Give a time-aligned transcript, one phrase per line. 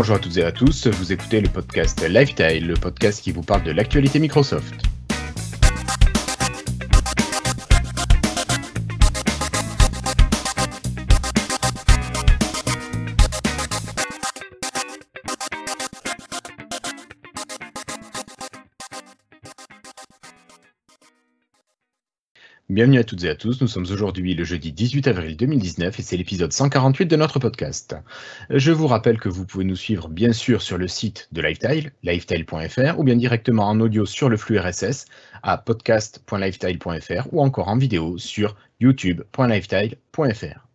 [0.00, 3.42] Bonjour à toutes et à tous, vous écoutez le podcast Lifetile, le podcast qui vous
[3.42, 4.89] parle de l'actualité Microsoft.
[22.70, 26.02] Bienvenue à toutes et à tous, nous sommes aujourd'hui le jeudi 18 avril 2019 et
[26.02, 27.96] c'est l'épisode 148 de notre podcast.
[28.48, 31.90] Je vous rappelle que vous pouvez nous suivre bien sûr sur le site de Lifetile,
[32.04, 35.06] lifetile.fr ou bien directement en audio sur le flux RSS
[35.42, 40.69] à podcast.lifetile.fr ou encore en vidéo sur youtube.lifetile.fr.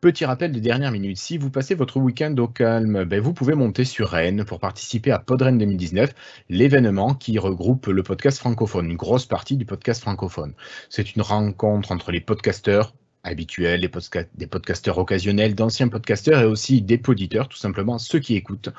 [0.00, 3.54] Petit rappel de dernière minute, si vous passez votre week-end au calme, ben vous pouvez
[3.54, 6.14] monter sur Rennes pour participer à PodRennes 2019,
[6.48, 10.54] l'événement qui regroupe le podcast francophone, une grosse partie du podcast francophone.
[10.88, 13.90] C'est une rencontre entre les podcasteurs habituels, les
[14.36, 18.70] des podcasteurs occasionnels, d'anciens podcasteurs et aussi des poditeurs, tout simplement ceux qui écoutent.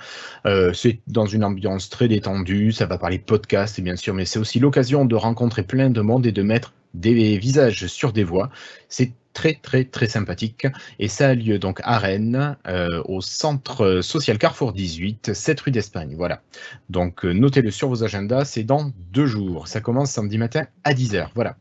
[0.48, 4.40] Euh, c'est dans une ambiance très détendue, ça va parler podcast bien sûr, mais c'est
[4.40, 8.50] aussi l'occasion de rencontrer plein de monde et de mettre des visages sur des voix.
[8.90, 10.68] C'est très très très sympathique
[11.00, 15.72] et ça a lieu donc à Rennes euh, au centre social Carrefour 18 7 rue
[15.72, 16.42] d'Espagne voilà
[16.90, 20.94] donc euh, notez-le sur vos agendas c'est dans deux jours ça commence samedi matin à
[20.94, 21.56] 10h voilà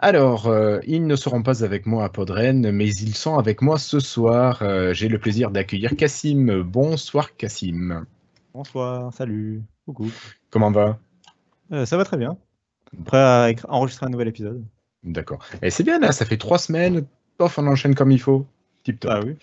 [0.00, 3.78] alors, euh, ils ne seront pas avec moi à Podren, mais ils sont avec moi
[3.78, 4.62] ce soir.
[4.92, 6.60] J'ai le plaisir d'accueillir Cassim.
[6.60, 8.04] Bonsoir Cassim.
[8.52, 10.10] Bonsoir, salut, coucou.
[10.50, 10.98] Comment va?
[11.86, 12.36] Ça va très bien.
[13.06, 14.62] Prêt à enregistrer un nouvel épisode.
[15.08, 15.38] D'accord.
[15.62, 17.06] Et c'est bien là, ça fait trois semaines,
[17.38, 18.46] pof, on enchaîne comme il faut.
[18.84, 19.10] Tip top.
[19.12, 19.36] Ah oui.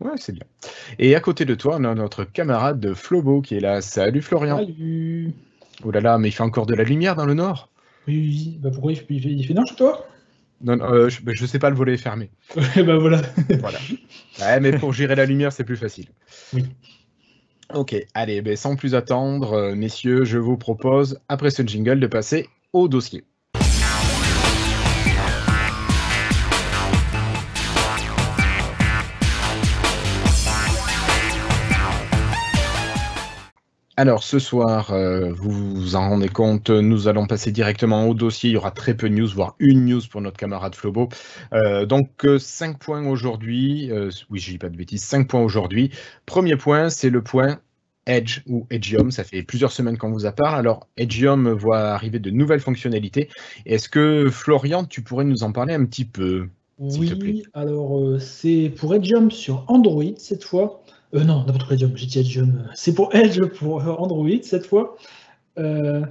[0.00, 0.44] Ouais, c'est bien.
[0.98, 3.80] Et à côté de toi, on a notre camarade Flobo qui est là.
[3.80, 4.58] Salut Florian.
[4.58, 5.32] Salut.
[5.84, 7.70] Oh là là, mais il fait encore de la lumière dans le nord
[8.08, 8.58] Oui, oui.
[8.60, 10.06] Bah pourquoi il fait, il fait, chez toi?
[10.62, 12.30] Non, euh, je, bah, je, sais pas, le volet est fermé.
[12.56, 13.22] bah voilà.
[13.60, 13.78] voilà.
[14.40, 16.06] Ouais, mais pour gérer la lumière, c'est plus facile.
[16.52, 16.64] Oui.
[17.74, 22.06] Ok, allez, ben, sans plus attendre, euh, messieurs, je vous propose, après ce jingle, de
[22.06, 23.24] passer au dossier.
[33.98, 38.50] Alors ce soir, euh, vous vous en rendez compte, nous allons passer directement au dossier.
[38.50, 41.08] Il y aura très peu de news, voire une news pour notre camarade Flobo.
[41.54, 43.90] Euh, donc 5 euh, points aujourd'hui.
[44.28, 45.02] oui, je dis pas de bêtises.
[45.02, 45.92] 5 points aujourd'hui.
[46.26, 47.58] Premier point, c'est le point
[48.04, 49.10] Edge ou Edgeium.
[49.10, 50.58] Ça fait plusieurs semaines qu'on vous a parlé.
[50.58, 53.30] Alors Edgeium voit arriver de nouvelles fonctionnalités.
[53.64, 56.48] Est-ce que Florian, tu pourrais nous en parler un petit peu
[56.78, 60.82] Oui, alors c'est pour Edgeium sur Android cette fois.
[61.14, 62.40] Euh, non, n'importe quoi, j'ai dit.
[62.74, 64.96] C'est pour Edge pour Android cette fois.
[65.58, 66.02] Euh,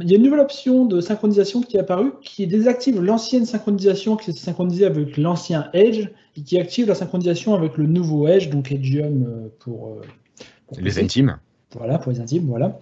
[0.00, 4.16] il y a une nouvelle option de synchronisation qui est apparue qui désactive l'ancienne synchronisation
[4.16, 8.48] qui s'est synchronisée avec l'ancien Edge et qui active la synchronisation avec le nouveau Edge,
[8.48, 9.98] donc Edgeium euh, pour,
[10.66, 11.38] pour les intimes.
[11.76, 12.78] Voilà, pour les intimes, voilà.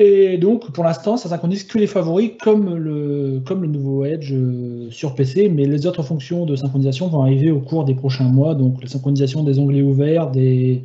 [0.00, 4.32] Et donc, pour l'instant, ça synchronise que les favoris, comme le, comme le nouveau Edge
[4.32, 8.28] euh, sur PC, mais les autres fonctions de synchronisation vont arriver au cours des prochains
[8.28, 8.54] mois.
[8.54, 10.84] Donc, la synchronisation des onglets ouverts, des.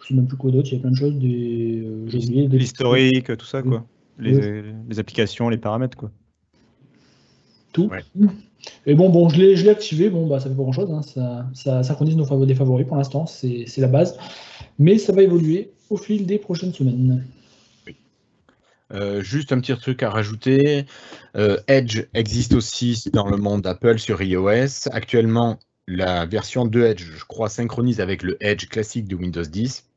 [0.00, 1.84] Je sais même plus quoi d'autre, il y a plein de choses, des.
[1.84, 3.84] Euh, L'historique, tout ça, quoi.
[4.18, 6.10] Les, les, applications, les paramètres, quoi.
[7.72, 7.90] Tout.
[8.86, 11.02] Et bon, bon, je l'ai activé, bon, bah, ça fait pas grand chose, hein.
[11.02, 14.18] ça, ça, synchronise nos favoris, des favoris pour l'instant, c'est la base.
[14.78, 17.24] Mais ça va évoluer au fil des prochaines semaines.
[18.92, 20.86] Euh, juste un petit truc à rajouter.
[21.36, 24.88] Euh, Edge existe aussi dans le monde Apple sur iOS.
[24.90, 29.88] Actuellement, la version de Edge, je crois, synchronise avec le Edge classique de Windows 10.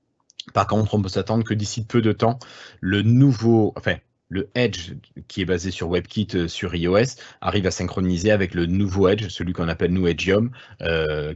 [0.53, 2.39] Par contre, on peut s'attendre que d'ici peu de temps,
[2.79, 3.95] le nouveau, enfin,
[4.29, 4.93] le Edge
[5.27, 9.27] qui est basé sur WebKit euh, sur iOS arrive à synchroniser avec le nouveau Edge,
[9.27, 10.51] celui qu'on appelle nous Edgeium,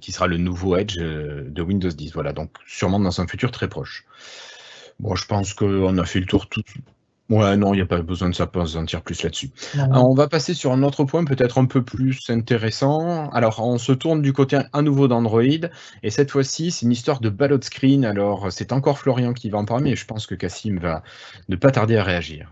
[0.02, 2.14] qui sera le nouveau Edge de Windows 10.
[2.14, 4.06] Voilà, donc sûrement dans un futur très proche.
[5.00, 6.61] Bon, je pense qu'on a fait le tour tout,
[7.29, 9.52] Ouais, non, il n'y a pas besoin de s'apesantir plus là-dessus.
[9.91, 13.29] On va passer sur un autre point peut-être un peu plus intéressant.
[13.29, 17.20] Alors, on se tourne du côté à nouveau d'Android, et cette fois-ci, c'est une histoire
[17.20, 18.03] de ballot screen.
[18.03, 21.03] Alors, c'est encore Florian qui va en parler, mais je pense que Cassim va
[21.49, 22.52] ne pas tarder à réagir.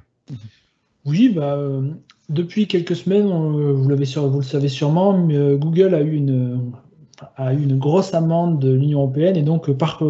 [1.06, 1.82] Oui, bah, euh,
[2.30, 6.74] depuis quelques semaines, euh, vous, l'avez vous le savez sûrement, euh, Google a eu une,
[7.36, 10.04] a eu une grosse amende de l'Union européenne, et donc par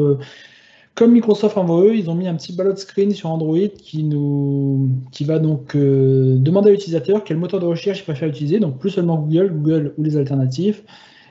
[0.97, 4.89] comme Microsoft envoie eux, ils ont mis un petit ballot screen sur Android qui, nous,
[5.11, 8.79] qui va donc euh, demander à l'utilisateur quel moteur de recherche il préfère utiliser, donc
[8.79, 10.81] plus seulement Google, Google ou les alternatifs,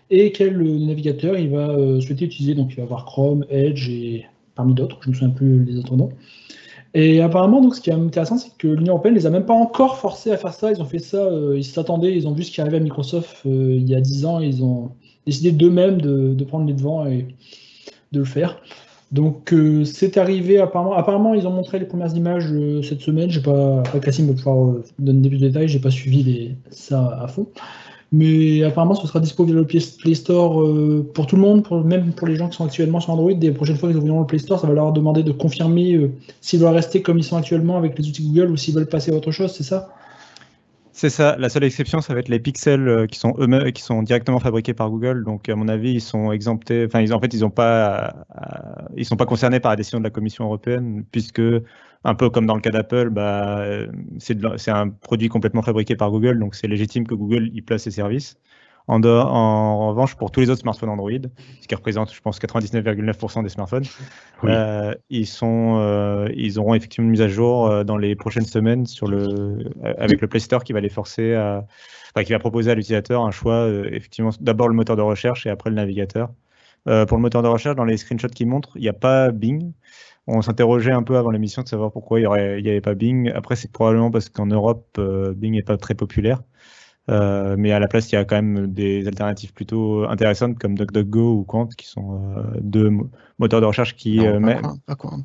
[0.09, 2.55] et quel navigateur il va euh, souhaiter utiliser.
[2.55, 4.25] Donc il va avoir Chrome, Edge et
[4.55, 6.11] parmi d'autres, je ne me souviens plus les autres noms.
[6.95, 9.47] Et apparemment, donc, ce qui est intéressant, c'est que l'Union européenne ne les a même
[9.47, 10.71] pas encore forcés à faire ça.
[10.71, 13.39] Ils ont fait ça, euh, ils s'attendaient, ils ont vu ce qui arrivait à Microsoft
[13.45, 14.93] il y a 10 ans, ils ont
[15.27, 17.27] décidé d'eux-mêmes de, de, prendre les devants et
[18.13, 18.61] de le faire.
[19.13, 20.95] Donc euh, c'est arrivé apparemment.
[20.95, 23.31] Apparemment, ils ont montré les premières images euh, cette semaine.
[23.31, 23.83] J'ai pas.
[24.03, 25.69] Cassim va pouvoir euh, donner plus de détails.
[25.69, 27.47] J'ai pas suivi ça à fond.
[28.13, 30.65] Mais apparemment, ce sera disponible via le Play Store
[31.13, 33.35] pour tout le monde, même pour les gens qui sont actuellement sur Android.
[33.35, 36.09] Des prochaines fois qu'ils ouvriront le Play Store, ça va leur demander de confirmer
[36.41, 39.13] s'ils veulent rester comme ils sont actuellement avec les outils Google ou s'ils veulent passer
[39.13, 39.89] à autre chose, c'est ça?
[40.99, 41.37] C'est ça.
[41.37, 43.35] La seule exception, ça va être les pixels euh, qui sont
[43.75, 45.25] qui sont directement fabriqués par Google.
[45.25, 46.87] Donc, à mon avis, ils sont exemptés.
[46.87, 49.99] Enfin, ils, en fait, ils ont pas, euh, ils sont pas concernés par la décision
[49.99, 51.43] de la Commission européenne, puisque
[52.05, 53.89] un peu comme dans le cas d'Apple, bah, euh,
[54.19, 57.91] c'est un produit complètement fabriqué par Google, donc c'est légitime que Google y place ses
[57.91, 58.39] services.
[58.89, 61.11] En, en revanche, pour tous les autres smartphones Android,
[61.61, 63.83] ce qui représente, je pense, 99,9% des smartphones,
[64.45, 64.51] Oui.
[64.53, 68.45] euh, ils, sont, euh, ils auront effectivement une mise à jour euh, dans les prochaines
[68.47, 69.59] semaines sur le,
[69.99, 71.67] avec le Play Store qui va les forcer à,
[72.15, 75.51] enfin, qui va proposer à l'utilisateur un choix, effectivement, d'abord le moteur de recherche et
[75.51, 76.31] après le navigateur.
[76.85, 79.73] Pour le moteur de recherche, dans les screenshots qu'ils montrent, il n'y a pas Bing.
[80.29, 82.29] On s'interrogeait un peu avant l'émission de savoir pourquoi il
[82.63, 83.33] n'y avait pas Bing.
[83.35, 85.01] Après, c'est probablement parce qu'en Europe,
[85.35, 86.43] Bing n'est pas très populaire.
[87.09, 90.77] Euh, mais à la place, il y a quand même des alternatives plutôt intéressantes comme
[90.77, 93.09] DuckDuckGo ou Quant, qui sont euh, deux mo-
[93.39, 95.25] moteurs de recherche qui, Non, euh, pas Quant, pas Quant.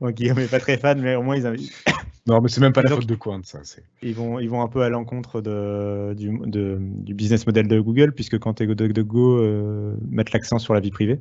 [0.00, 1.70] bon, Guillaume n'est pas très fan, mais au moins ils, invi-
[2.26, 3.60] Non, mais c'est même pas la faute de Quant, ça.
[3.64, 7.68] c'est- ils vont, ils vont un peu à l'encontre de, du, de- du business model
[7.68, 11.20] de Google, puisque quand et DuckDuckGo euh, mettent l'accent sur la vie privée.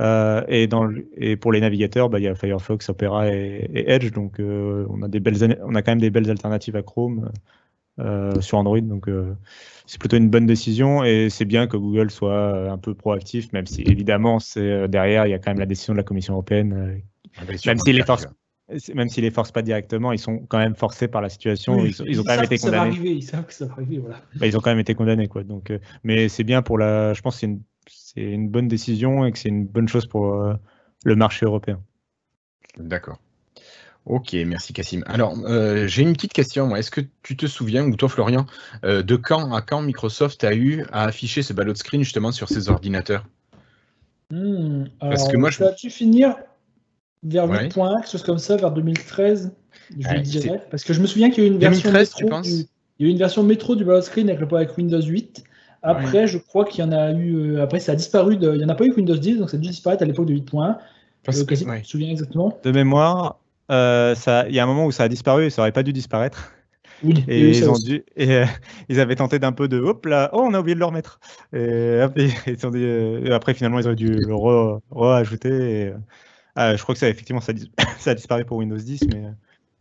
[0.00, 3.68] Euh, et, dans le- et pour les navigateurs, bah, il y a Firefox, Opera et,
[3.74, 6.76] et Edge, donc euh, on, a des belles, on a quand même des belles alternatives
[6.76, 7.30] à Chrome
[7.98, 9.34] euh, sur Android, donc euh,
[9.86, 13.52] c'est plutôt une bonne décision et c'est bien que Google soit euh, un peu proactif,
[13.52, 16.04] même si évidemment c'est euh, derrière il y a quand même la décision de la
[16.04, 17.02] Commission européenne,
[17.66, 18.26] même s'il le les force,
[18.94, 21.94] même s'ils les forcent pas directement, ils sont quand même forcés par la situation, Oui,
[22.00, 22.96] ils, ils ont quand même été que ça va condamnés.
[22.96, 24.20] arriver, ils savent que ça va arriver, voilà.
[24.34, 25.42] Bah, ils ont quand même été condamnés, quoi.
[25.42, 27.14] Donc, euh, mais c'est bien pour la.
[27.14, 30.06] Je pense que c'est une, c'est une bonne décision et que c'est une bonne chose
[30.06, 30.54] pour euh,
[31.04, 31.82] le marché européen.
[32.78, 33.18] D'accord.
[34.08, 35.02] Ok, merci Cassim.
[35.06, 36.66] Alors, euh, j'ai une petite question.
[36.66, 36.78] moi.
[36.78, 38.46] Est-ce que tu te souviens, ou toi Florian,
[38.84, 42.32] euh, de quand à quand Microsoft a eu à afficher ce ballot de screen justement
[42.32, 43.26] sur ses ordinateurs?
[44.30, 46.36] Hmm, Parce alors, que moi, je- ça a dû finir
[47.22, 47.64] vers Ouais.
[47.64, 49.52] 8.1, quelque chose comme ça, vers 2013,
[49.98, 50.62] je Ouais, dirais.
[50.70, 52.46] Parce que je me souviens qu'il y a eu une version 2013, tu métro penses?
[52.46, 52.66] du,
[52.98, 55.44] il y a eu une version métro du ballot screen avec, le, avec Windows 8.
[55.82, 57.36] Après, je crois qu'il y en a eu.
[57.36, 58.36] euh, après, ça a disparu.
[58.38, 60.02] De, il n'y en a pas eu que Windows 10, donc ça a dû disparaître
[60.02, 60.78] à l'époque de 8.1.
[61.24, 62.58] Parce Euh, que- tu te souviens exactement?
[62.64, 63.38] De mémoire,
[63.70, 65.82] euh, ça, il y a un moment où ça a disparu et ça aurait pas
[65.82, 66.52] dû disparaître.
[67.04, 68.44] Oui, Et eu ils ont dû, et euh,
[68.88, 71.20] ils avaient tenté d'un peu de hop là, oh on a oublié de le remettre.
[71.52, 75.92] Et, hop, et ils ont dit, euh, après finalement ils ont dû le re- re-ajouter.
[76.56, 79.02] ah, je crois que ça effectivement ça, a dis- ça a disparu pour Windows 10,
[79.12, 79.26] mais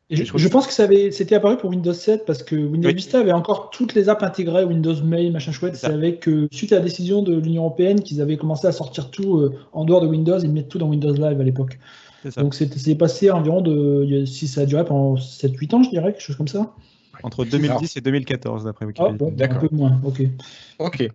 [0.10, 2.96] je, pense que ça avait, c'était apparu pour Windows 7 parce que Windows Oui.
[2.96, 5.76] Vista avait encore toutes les apps intégrées, Windows Mail, machin chouette.
[5.76, 9.12] C'est avec, euh, suite à la décision de l'Union Européenne qu'ils avaient commencé à sortir
[9.12, 11.78] tout euh, en dehors de Windows et mettre tout dans Windows Live à l'époque.
[12.30, 12.42] Ça.
[12.42, 14.26] Donc c'était- c'est passé environ de.
[14.26, 16.74] Si ça a duré pendant 7-8 ans, je dirais, quelque chose comme ça.
[17.24, 19.18] Entre 2010 et 2014 d'après Ah, Wikipédia.
[19.18, 19.60] bon, un D'accord.
[19.62, 20.22] peu moins, ok.
[20.80, 21.08] Ok.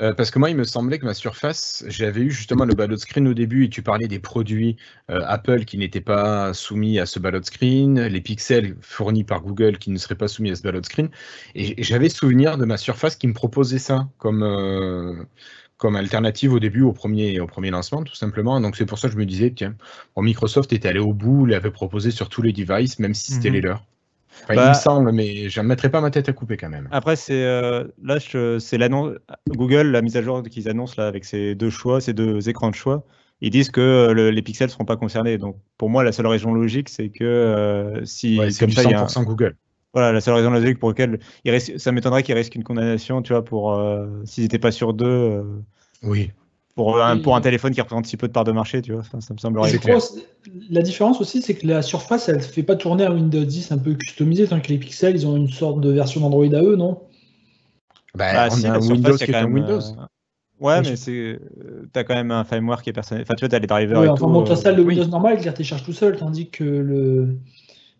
[0.00, 2.96] Euh, parce que moi, il me semblait que ma surface, j'avais eu justement le ballot
[2.96, 4.76] screen au début et tu parlais des produits
[5.10, 9.78] euh, Apple qui n'étaient pas soumis à ce ballot screen, les pixels fournis par Google
[9.78, 11.08] qui ne seraient pas soumis à ce ballot screen.
[11.54, 15.14] Et, et j'avais souvenir de ma surface qui me proposait ça comme, euh,
[15.76, 18.60] comme alternative au début, au premier, au premier lancement, tout simplement.
[18.60, 19.74] Donc c'est pour ça que je me disais, tiens,
[20.14, 23.48] bon, Microsoft était allé au bout, l'avait proposé sur tous les devices, même si c'était
[23.48, 23.54] Mhm.
[23.54, 23.84] les leurs.
[24.42, 26.68] Enfin, il Bah- me semble, mais je ne mettrai pas ma tête à couper quand
[26.68, 26.88] même.
[26.92, 29.14] Après, c'est euh, là, c'est l'annonce
[29.48, 32.70] Google, la mise à jour qu'ils annoncent là avec ces deux choix, ces deux écrans
[32.70, 33.04] de choix.
[33.40, 35.36] Ils disent que euh, le- les pixels seront pas concernés.
[35.38, 38.76] Donc, pour moi, la seule raison logique, c'est que euh, si Ouais, c'est comme du
[38.76, 39.56] ça, il y a un- 100% Google.
[39.96, 43.32] Voilà, la seule raison logique pour laquelle il ça m'étonnerait qu'il risque une condamnation, tu
[43.32, 45.42] vois, pour euh, s'ils n'étaient pas sur deux, euh,
[46.02, 46.30] Oui.
[46.74, 48.92] pour un, Et- pour un téléphone qui représente si peu de parts de marché, tu
[48.92, 49.02] vois.
[49.04, 49.78] Ça me semblerait.
[49.78, 49.96] Clair.
[49.98, 50.00] crois,
[50.70, 53.70] la différence aussi, c'est que la surface, elle ne fait pas tourner un Windows 10
[53.72, 56.62] un peu customisé, tant que les pixels, ils ont une sorte de version d'Android à
[56.62, 57.00] eux, non?
[58.14, 59.46] Bah, Bah, on si, a la un surface, Windows il y a qui est quand
[59.48, 59.80] même, Windows.
[59.80, 59.94] euh,
[60.60, 63.22] Ouais, mais c'est, euh, t'as quand même un firmware qui est personnel.
[63.24, 64.28] Enfin, tu vois, t'as les drivers Ouais, et enfin, tout.
[64.28, 64.96] bon, t'as euh, ça, le oui.
[64.96, 67.38] Windows normal, il les télécharge tout seul, tandis que le,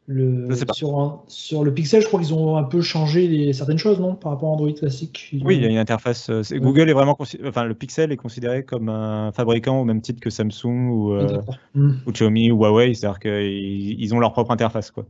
[0.08, 3.78] le sur, un- sur le Pixel, je crois qu'ils ont un peu changé les, certaines
[3.78, 5.30] choses, non Par rapport à Android classique.
[5.32, 6.30] Ils Oui, il y a une interface.
[6.30, 6.58] euh, Ouais.
[6.60, 10.30] Google est vraiment, enfin, le Pixel est considéré comme un fabricant au même titre que
[10.30, 11.40] Samsung ou, euh.
[11.74, 11.94] Hmm.
[12.06, 15.06] ou Xiaomi ou Huawei, c'est-à-dire qu'ils ils ont leur propre interface, quoi.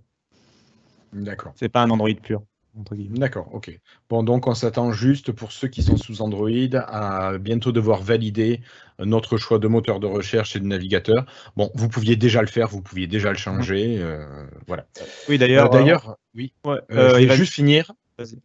[1.12, 1.52] D'accord.
[1.56, 2.42] C'est pas un Android pur.
[2.78, 3.18] Entre guillemets.
[3.18, 3.78] D'accord, ok.
[4.10, 8.60] Bon, donc on s'attend juste pour ceux qui sont sous Android à bientôt devoir valider
[8.98, 11.24] notre choix de moteur de recherche et de navigateur.
[11.56, 13.96] Bon, vous pouviez déjà le faire, vous pouviez déjà le changer.
[14.00, 14.86] euh, voilà.
[15.28, 15.70] Oui, Euh, d'ailleurs.
[15.70, 16.52] D'ailleurs, oui.
[16.66, 17.92] euh, ouais, Euh, euh, je vais va- juste finir.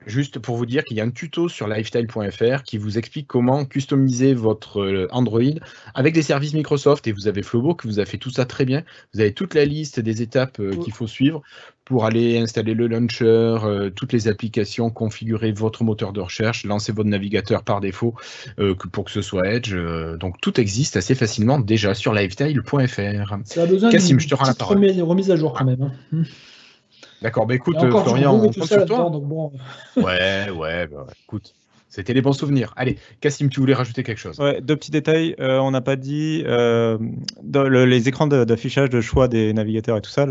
[0.06, 3.64] Juste pour vous dire qu'il y a un tuto sur lifestyle.fr qui vous explique comment
[3.64, 5.42] customiser votre Android
[5.94, 7.08] avec des services Microsoft.
[7.08, 8.84] Et vous avez Flobo qui vous a fait tout ça très bien.
[9.14, 11.42] Vous avez toute la liste des étapes qu'il faut suivre
[11.92, 16.94] pour aller installer le launcher, euh, toutes les applications, configurer votre moteur de recherche, lancer
[16.94, 18.16] votre navigateur par défaut
[18.94, 19.76] pour que ce soit Edge.
[20.18, 23.36] donc tout existe assez facilement déjà sur lifestyle.fr.
[23.44, 25.92] Ça a besoin d'une remise à jour quand même.
[26.14, 26.24] Hein.
[27.22, 29.10] D'accord, bah écoute, Florian, on compte sur toi.
[29.10, 29.52] bon...
[29.98, 31.54] ouais, ouais, bah, écoute.
[31.92, 32.74] C'était les bons souvenirs.
[32.78, 35.36] Allez, Cassim, tu voulais rajouter quelque chose Ouais, deux petits détails.
[35.42, 36.98] Euh, on n'a pas dit euh,
[37.44, 40.26] les écrans d'affichage de, choix des navigateurs et tout ça.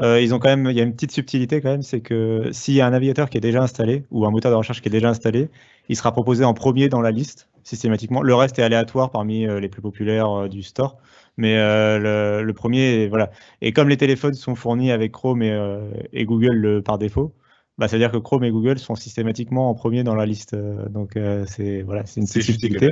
[0.00, 2.90] Euh, il y a une petite subtilité quand même, c'est que s'il y a un
[2.90, 5.50] navigateur qui est déjà installé ou un moteur de recherche qui est déjà installé,
[5.90, 8.22] il sera proposé en premier dans la liste systématiquement.
[8.22, 10.96] Le reste est aléatoire parmi les plus populaires du store.
[11.36, 13.30] Mais le, premier, voilà.
[13.60, 17.34] Et comme les téléphones sont fournis avec Chrome et, Google par défaut,
[17.78, 20.54] bah, c'est-à-dire que Chrome et Google sont systématiquement en premier dans la liste.
[20.54, 22.90] Euh, donc c'est voilà, c'est une spécificité.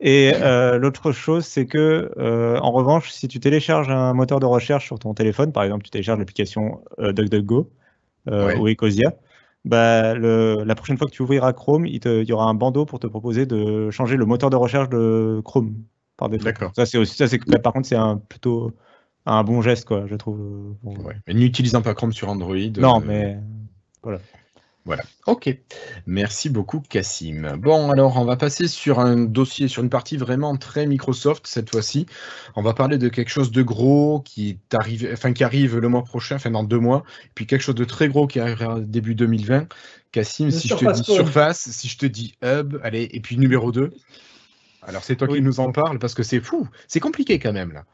[0.00, 0.32] Et
[0.78, 2.10] l'autre chose, c'est que
[2.60, 5.90] en revanche, si tu télécharges un moteur de recherche sur ton téléphone, par exemple, tu
[5.90, 7.70] télécharges l'application DuckDuckGo
[8.26, 9.14] ou Ecosia,
[9.64, 12.98] bah, la prochaine fois que tu ouvriras Chrome, il, il, y aura un bandeau pour
[12.98, 15.74] te proposer de changer le moteur de recherche de Chrome.
[16.28, 16.72] D'accord.
[16.74, 18.72] Ça, c'est aussi, ça, c'est, par contre, c'est un, plutôt
[19.26, 20.74] un bon geste, quoi, je trouve.
[21.26, 22.56] Mais n'utilisant pas Chrome sur Android.
[22.78, 23.38] Non, euh, mais
[24.02, 24.20] voilà.
[24.84, 25.04] Voilà.
[25.26, 25.56] Ok.
[26.06, 27.56] Merci beaucoup, Cassim.
[27.56, 31.70] Bon, alors, on va passer sur un dossier, sur une partie vraiment très Microsoft cette
[31.70, 32.06] fois-ci.
[32.56, 36.02] On va parler de quelque chose de gros qui, arrive, enfin, qui arrive le mois
[36.02, 37.04] prochain, enfin, dans deux mois,
[37.36, 39.68] puis quelque chose de très gros qui arrivera début 2020.
[40.10, 43.70] Cassim, si je te dis Surface, si je te dis Hub, allez, et puis numéro
[43.70, 43.92] 2.
[44.82, 47.72] Alors c'est toi qui nous en parles parce que c'est fou, c'est compliqué quand même
[47.72, 47.84] là.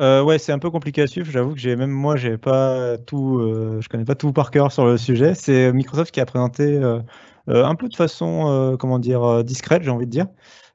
[0.00, 1.30] Euh, ouais, c'est un peu compliqué à suivre.
[1.30, 4.72] J'avoue que j'ai même moi, j'ai pas tout, euh, je connais pas tout par cœur
[4.72, 5.34] sur le sujet.
[5.34, 7.00] C'est Microsoft qui a présenté euh,
[7.46, 10.26] un peu de façon, comment dire, discrète, j'ai envie de dire.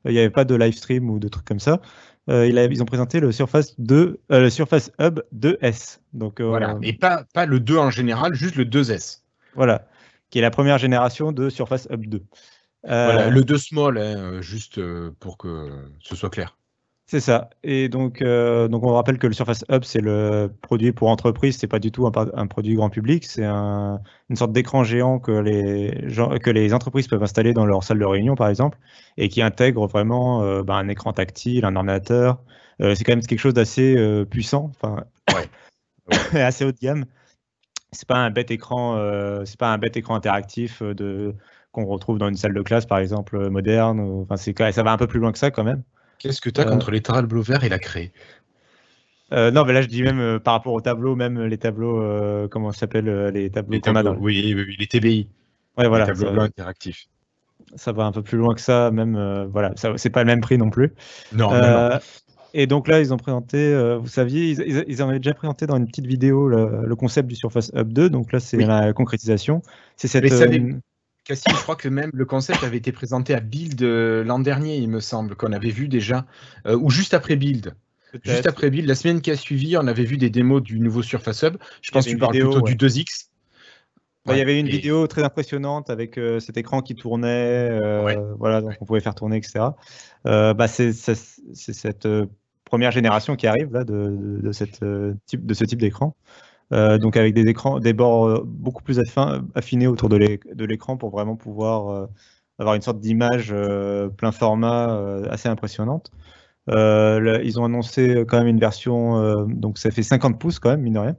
[0.06, 1.82] Il n'y avait pas de live stream ou de trucs comme ça.
[2.28, 6.00] ils ont présenté le Surface 2, le Surface Hub 2S.
[6.14, 9.22] Donc voilà, et pas pas le 2 en général, juste le 2S.
[9.56, 9.88] Voilà,
[10.30, 12.24] qui est la première génération de Surface Hub 2.
[12.88, 15.70] Voilà, euh, le 2 small, hein, euh, juste euh, pour que
[16.00, 16.58] ce soit clair.
[17.10, 17.50] C'est ça.
[17.64, 21.68] Et donc, donc on rappelle que le Surface Hub, c'est le produit pour entreprise, c'est
[21.68, 26.10] pas du tout un, produit grand public, c'est un, une sorte d'écran géant que les,
[26.10, 28.78] gens, que les entreprises peuvent installer dans leur salle de réunion, par exemple,
[29.16, 32.40] et qui intègre vraiment bah, un écran tactile, un ordinateur.
[32.80, 33.96] c'est quand même quelque chose d'assez
[34.30, 36.42] puissant, enfin, ouais.
[36.42, 37.06] assez haut de gamme.
[37.94, 39.00] C'est pas un bête écran,
[39.46, 41.36] c'est pas un bête écran interactif de
[41.78, 44.00] qu'on retrouve dans une salle de classe, par exemple, euh, moderne.
[44.00, 45.84] Enfin, c'est ça va un peu plus loin que ça quand même.
[46.20, 48.12] Qu'est-ce que tu as euh, contre les Blue Vert et la craie
[49.34, 52.72] euh, non, mais là je dis même par rapport aux tableaux, même les tableaux, comment
[52.72, 54.16] ça s'appelle les tableaux qu'on a dans...
[54.16, 55.28] oui, oui, les TBI.
[55.78, 56.06] Ouais, voilà.
[56.06, 57.08] Les tableaux blancs interactifs.
[57.76, 59.50] Ça va un peu plus loin que ça, même.
[59.52, 60.94] voilà, c'est pas le même prix non plus.
[61.34, 61.52] Non.
[62.54, 65.88] Et donc là, ils ont présenté, vous saviez, ils, ils, avaient déjà présenté dans une
[65.88, 68.10] petite vidéo le, concept du Surface Hub 2.
[68.10, 69.62] Donc là, c'est la concrétisation.
[69.98, 70.24] C'est cette.
[71.28, 74.78] Cassie, je crois que même le concept avait été présenté à Build euh, l'an dernier,
[74.78, 76.26] il me semble, qu'on avait vu déjà,
[76.66, 77.76] euh, ou juste après Build.
[78.24, 81.04] Juste après Build, la semaine qui a suivi, on avait vu des démos du nouveau
[81.04, 81.58] Surface Hub.
[81.82, 83.26] Je pense que tu parles plutôt du 2X.
[84.28, 87.78] il y avait une vidéo très impressionnante avec euh, cet écran qui tournait,
[88.40, 89.66] voilà, donc on pouvait faire tourner, etc.
[90.24, 92.08] bah, c'est cette
[92.64, 94.80] première génération qui arrive là de, cette,
[95.26, 96.16] type, de ce type d'écran.
[96.74, 99.00] Euh, donc avec des écrans, des bords euh, beaucoup plus
[99.56, 102.08] affinés autour de l'écran pour vraiment pouvoir euh,
[102.60, 103.54] avoir une sorte d'image
[104.18, 106.12] plein format assez impressionnante.
[106.68, 110.96] ils ont annoncé quand même une version, donc ça fait 50 pouces quand même, mine
[110.96, 111.16] de rien,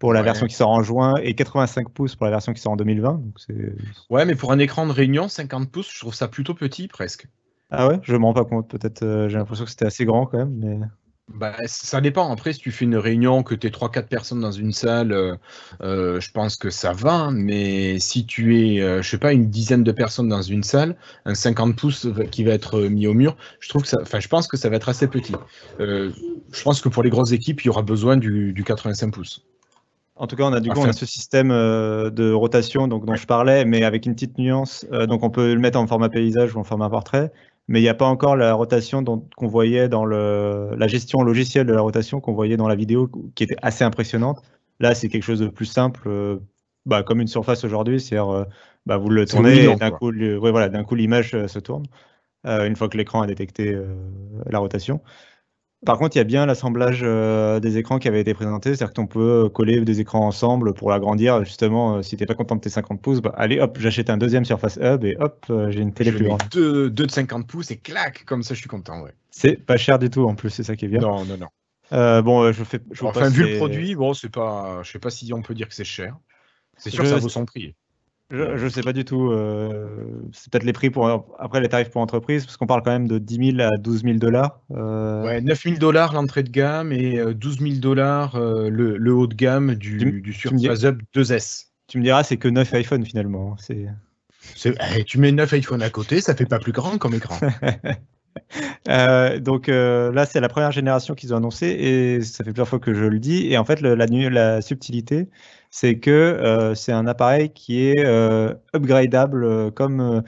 [0.00, 2.72] pour la version qui sort en juin et 85 pouces pour la version qui sort
[2.72, 3.12] en 2020.
[3.12, 3.38] Donc
[4.10, 7.28] ouais, mais pour un écran de réunion, 50 pouces, je trouve ça plutôt petit presque.
[7.70, 8.68] Ah ouais, je me rends pas compte.
[8.68, 10.80] Peut-être, j'ai l'impression que c'était assez grand quand même, mais.
[11.28, 12.30] Bah, ça dépend.
[12.30, 15.36] Après, si tu fais une réunion, que tu es 3-4 personnes dans une salle, euh,
[15.82, 17.30] euh, je pense que ça va.
[17.30, 20.96] Mais si tu es, euh, je sais pas, une dizaine de personnes dans une salle,
[21.24, 24.28] un 50 pouces qui va être mis au mur, je trouve que ça, enfin, je
[24.28, 25.34] pense que ça va être assez petit.
[25.78, 29.44] je pense que pour les grosses équipes, il y aura besoin du, 85 pouces.
[30.16, 33.14] En tout cas, on a du coup on a ce système de rotation donc, dont
[33.14, 34.86] je parlais, mais avec une petite nuance.
[35.08, 37.32] donc, on peut le mettre en format paysage ou en format portrait
[37.68, 41.66] mais il n'y a pas encore la rotation qu'on voyait dans le, la gestion logicielle
[41.66, 44.42] de la rotation qu'on voyait dans la vidéo, qui était assez impressionnante.
[44.80, 46.38] Là, c'est quelque chose de plus simple, euh,
[46.86, 48.44] bah, comme une surface aujourd'hui, c'est-à-dire euh,
[48.86, 51.84] bah, vous le tournez et d'un coup, voilà, coup l'image euh, se tourne
[52.44, 53.80] une fois que l'écran a détecté
[54.46, 55.00] la rotation.
[55.84, 58.94] Par contre, il y a bien l'assemblage euh, des écrans qui avait été présenté, c'est-à-dire
[58.94, 61.44] qu'on peut coller des écrans ensemble pour l'agrandir.
[61.44, 64.16] Justement, euh, si t'es pas content de tes 50 pouces, bah, allez hop, j'achète un
[64.16, 66.42] deuxième Surface Hub et hop, euh, j'ai une télé Je plus grande.
[66.52, 69.02] deux, deux de 50 pouces et clac, comme ça je suis content.
[69.02, 69.10] Ouais.
[69.30, 71.00] C'est pas cher du tout en plus, c'est ça qui est bien.
[71.00, 71.48] Non, non, non.
[71.92, 72.78] Euh, bon, je fais.
[72.92, 74.80] Je Enfin, vu le produit, bon, c'est pas.
[74.84, 76.16] Je sais pas si on peut dire que c'est cher.
[76.78, 77.74] C'est sûr Je- que ça vaut son prix.
[78.32, 79.30] Je, je sais pas du tout.
[79.30, 79.86] euh,
[80.32, 81.06] c'est peut-être les prix pour
[81.38, 84.02] après les tarifs pour entreprise, parce qu'on parle quand même de 10 000 à 12
[84.04, 84.60] 000 dollars.
[84.70, 88.96] Euh, Ouais, 9 000 dollars l'entrée de gamme et euh, 12 000 dollars euh, le,
[88.96, 91.66] le haut de gamme du, Tu du Surface Hub 2S.
[91.88, 93.54] Tu me diras, c'est que 9 iPhone finalement.
[93.58, 93.86] C'est.
[94.56, 97.36] C'est- eh, tu mets 9 iPhone à côté, ça fait pas plus grand comme écran.
[98.88, 102.68] Euh, donc euh, là, c'est la première génération qu'ils ont annoncé et ça fait plusieurs
[102.68, 103.46] fois que je le dis.
[103.52, 105.28] Et en fait, le- la, la subtilité,
[105.74, 110.22] c'est que euh, c'est un appareil qui est euh, upgradable euh, comme,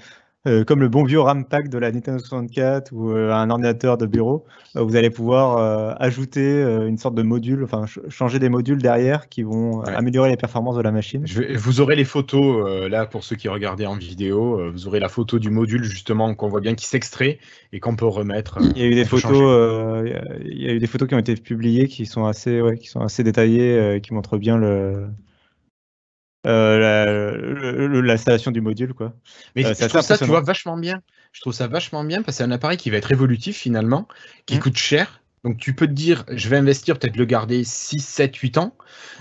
[0.67, 4.45] comme le bon vieux RAM pack de la Nintendo 64 ou un ordinateur de bureau.
[4.75, 9.43] Vous allez pouvoir ajouter une sorte de module, enfin ch- changer des modules derrière qui
[9.43, 9.95] vont Ouais.
[9.95, 11.23] améliorer les performances de la machine.
[11.27, 14.71] Je vais- vous aurez les photos là pour ceux qui regardaient en vidéo.
[14.71, 17.39] vous aurez la photo du module justement qu'on voit bien qui s'extrait
[17.73, 18.59] et qu'on peut remettre.
[18.77, 20.87] Il y a eu des photos, euh, il y a- il y a eu des
[20.87, 24.13] photos qui ont été publiées qui sont assez, ouais, qui sont assez détaillées, euh, qui
[24.13, 25.07] montrent bien le,
[26.47, 29.15] euh, l'installation du module, quoi.
[29.57, 31.03] Mais Euh, je trouve ça, tu vois, vachement bien.
[31.33, 34.07] Je trouve ça vachement bien parce que c'est un appareil qui va être évolutif finalement,
[34.47, 34.61] qui Mm.
[34.61, 35.21] coûte cher.
[35.43, 38.75] Donc tu peux te dire, je vais investir, peut-être le garder 6, 7, 8 ans,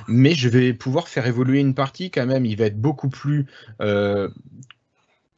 [0.08, 2.46] mais je vais pouvoir faire évoluer une partie quand même.
[2.46, 3.46] Il va être beaucoup plus
[3.82, 4.30] euh,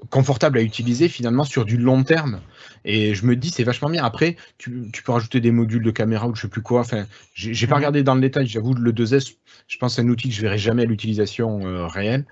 [0.09, 2.41] confortable à utiliser finalement sur du long terme.
[2.83, 4.03] Et je me dis, c'est vachement bien.
[4.03, 6.81] Après, tu, tu peux rajouter des modules de caméra ou je sais plus quoi.
[6.81, 7.79] Enfin, j'ai pas Mhm.
[7.79, 8.47] regardé dans le détail.
[8.47, 9.35] J'avoue, le 2S,
[9.67, 12.25] je pense c'est un outil que je verrai jamais à l'utilisation euh, réelle.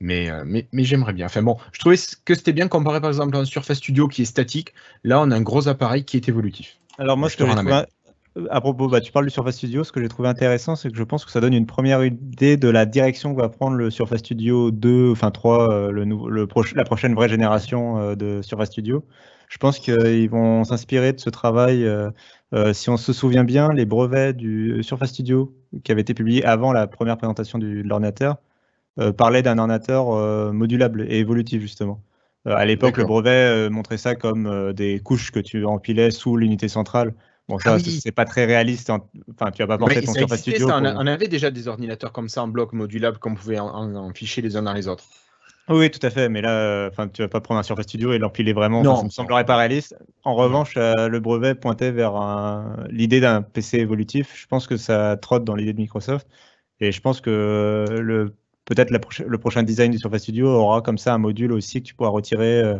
[0.00, 1.26] Mais, euh, mais, mais j'aimerais bien.
[1.26, 4.22] Enfin bon, je trouvais que c'était bien comparé par exemple à un Surface Studio qui
[4.22, 4.72] est statique.
[5.04, 6.78] Là, on a un gros appareil qui est évolutif.
[6.98, 7.44] Alors moi, Je ce te
[8.36, 10.90] euh, à propos, bah, tu parles du Surface Studio, ce que j'ai trouvé intéressant, c'est
[10.90, 13.76] que je pense que ça donne une première idée de la direction que va prendre
[13.76, 17.98] le Surface Studio 2, enfin 3, euh, le nouveau, le proche- la prochaine vraie génération
[17.98, 19.04] euh, de Surface Studio.
[19.48, 21.84] Je pense qu'ils vont s'inspirer de ce travail.
[21.84, 25.52] euh, si on se souvient bien, les brevets du Surface Studio
[25.84, 28.36] qui avaient été publiés avant la première présentation du, de l'ordinateur
[29.00, 32.02] euh, parlaient d'un ordinateur euh, modulable et évolutif justement.
[32.46, 37.14] À l'époque, le brevet montrait ça comme des couches que tu empilais sous l'unité centrale.
[37.50, 38.00] Bon, ça, Ah c'est- oui.
[38.02, 38.88] c'est pas très réaliste.
[38.90, 40.68] en- Enfin, tu vas pas porter Mais ton ça Surface existait, Studio.
[40.68, 40.78] ça.
[40.80, 43.58] On, a- pour- on avait déjà des ordinateurs comme ça en bloc modulable qu'on pouvait
[43.58, 45.04] en, en- en ficher les uns dans les autres.
[45.68, 46.28] Oui, tout à fait.
[46.28, 48.82] Mais là, euh, enfin, tu vas pas prendre un Surface Studio et l'empiler vraiment.
[48.82, 49.94] Non, Enfin, ça me semblerait pas réaliste.
[50.24, 54.32] En revanche, euh, le brevet pointait vers un- l'idée d'un PC évolutif.
[54.34, 56.26] Je pense que ça trotte dans l'idée de Microsoft.
[56.80, 58.34] Et je pense que le
[58.64, 61.86] peut-être proche- le prochain design du Surface Studio aura comme ça un module aussi que
[61.88, 62.78] tu pourras retirer euh,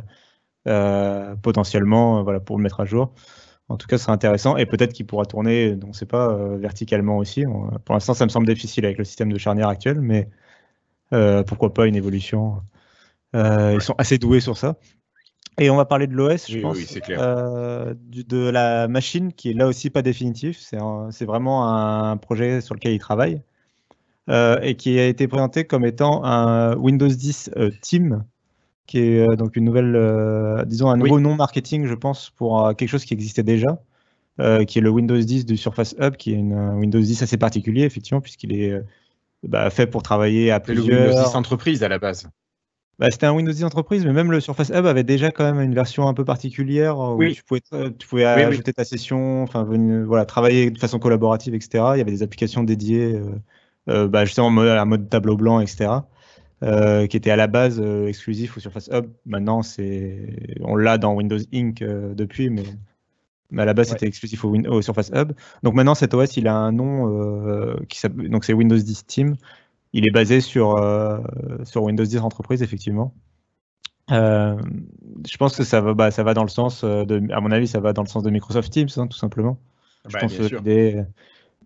[0.68, 3.12] euh, potentiellement, euh, voilà, pour le mettre à jour.
[3.70, 6.28] En tout cas, ce sera intéressant et peut-être qu'il pourra tourner, on ne sait pas,
[6.32, 7.46] euh, verticalement aussi.
[7.46, 10.28] On- pour l'instant, ça me semble difficile avec le système de charnière actuel, mais
[11.12, 12.62] euh, pourquoi pas une évolution.
[13.36, 14.76] Euh, Ils sont assez doués sur ça.
[15.58, 17.94] Et on va parler de l'OS, je pense, oui, c'est clair.
[17.94, 20.58] du- de la machine qui est là aussi pas définitif.
[20.58, 23.42] C'est vraiment un projet sur lequel ils travaillent
[24.28, 28.24] et qui a été présenté comme étant un Windows 10 euh, Team,
[28.90, 32.66] qui est euh, donc une nouvelle, euh, disons un nouveau nom marketing, je pense, pour
[32.66, 33.78] euh, quelque chose qui existait déjà,
[34.66, 37.36] qui est le Windows 10 du Surface Hub, qui est une, un Windows 10 assez
[37.36, 38.74] particulier, effectivement, puisqu'il est
[39.46, 41.08] bah, fait pour travailler à C'est le plusieurs.
[41.08, 42.28] Windows 10 entreprise à la base.
[42.98, 45.60] Bah, c'était un Windows 10 entreprise, mais même le Surface Hub avait déjà quand même
[45.60, 47.34] une version un peu particulière où Oui.
[47.34, 47.60] tu pouvais,
[47.96, 48.42] tu pouvais Oui, oui.
[48.42, 49.68] ajouter ta session, enfin
[50.06, 51.84] voilà, travailler de façon collaborative, etc.
[51.94, 53.20] Il y avait des applications dédiées,
[53.88, 55.90] euh, bah, justement un mode tableau blanc, etc.
[56.62, 59.06] euh, qui étaient à la base euh, exclusifs au Surface Hub.
[59.26, 61.80] Maintenant, c'est, on l'a dans Windows Inc.
[61.82, 62.64] euh, depuis, mais,
[63.50, 63.92] mais à la base, Ouais.
[63.94, 65.32] c'était exclusif au, Surface Hub.
[65.62, 69.36] Donc maintenant, cet OS, il a un nom qui donc c'est Windows 10 Team.
[69.92, 70.78] Il est basé sur,
[71.64, 73.12] sur Windows 10 Entreprise, effectivement.
[74.08, 77.66] Je pense que ça va, bah, ça va dans le sens, de, à mon avis,
[77.66, 79.58] ça va dans le sens de Microsoft Teams, hein, tout simplement.
[80.06, 81.02] Je Bah, pense bien que l'idée,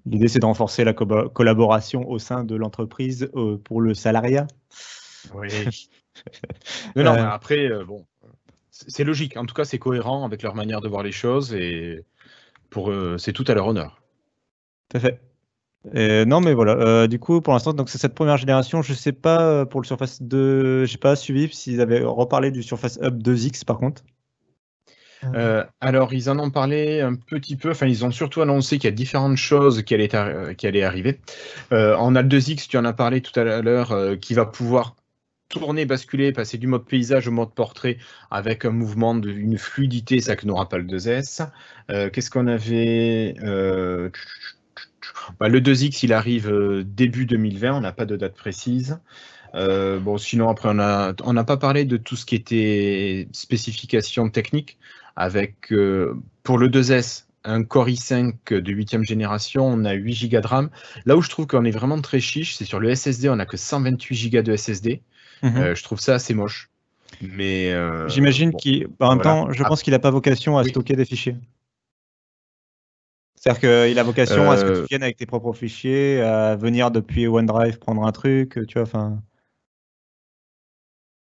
[0.06, 4.46] l'idée, c'est de renforcer la co- collaboration au sein de l'entreprise euh, pour le salariat.
[5.34, 5.88] Oui.
[6.96, 8.06] non, non, Euh, mais après, euh, bon,
[8.70, 9.36] c'est logique.
[9.36, 12.04] En tout cas, c'est cohérent avec leur manière de voir les choses et
[12.70, 14.02] pour c'est tout à leur honneur.
[14.88, 15.20] Tout à fait.
[15.96, 16.74] Euh, non, mais voilà.
[16.74, 18.82] euh, du coup, pour l'instant, donc c'est cette première génération.
[18.82, 22.62] Je sais pas euh, pour le Surface 2, j'ai pas suivi s'ils avaient reparlé du
[22.62, 24.04] Surface Hub 2X par contre.
[25.34, 27.70] Euh, alors, ils en ont parlé un petit peu.
[27.70, 31.20] Enfin, ils ont surtout annoncé qu'il y a différentes choses qui allaient, allaient arriver.
[31.72, 34.46] Euh, en a le 2X, tu en as parlé tout à l'heure, euh, qui va
[34.46, 34.96] pouvoir
[35.48, 37.98] tourner, basculer, passer du mode paysage au mode portrait
[38.30, 41.48] avec un mouvement, une fluidité, ça que n'aura pas le 2S.
[41.90, 44.10] Euh, qu'est-ce qu'on avait euh,
[45.38, 46.50] bah, Le 2X, il arrive
[46.84, 48.98] début 2020, on n'a pas de date précise.
[49.54, 54.78] bon, sinon, après, on n'a pas parlé de tout ce qui était spécification technique
[55.16, 55.72] avec,
[56.42, 60.70] pour le 2S, un Core i5 de 8 génération, on a 8 Go de RAM.
[61.04, 63.46] Là où je trouve qu'on est vraiment très chiche, c'est sur le SSD, on n'a
[63.46, 65.02] que 128 Go de SSD.
[65.42, 65.56] Mhm.
[65.56, 66.70] Euh, je trouve ça assez moche.
[67.20, 70.96] Mais euh, j'imagine qu'il, en même temps, je pense qu'il n'a pas vocation à stocker
[70.96, 71.36] des fichiers.
[73.36, 76.56] C'est-à-dire qu'il a vocation à ce que tu euh, viennes avec tes propres fichiers, à
[76.56, 79.22] venir depuis OneDrive prendre un truc, tu vois, enfin.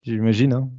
[0.03, 0.69] J'imagine, hein.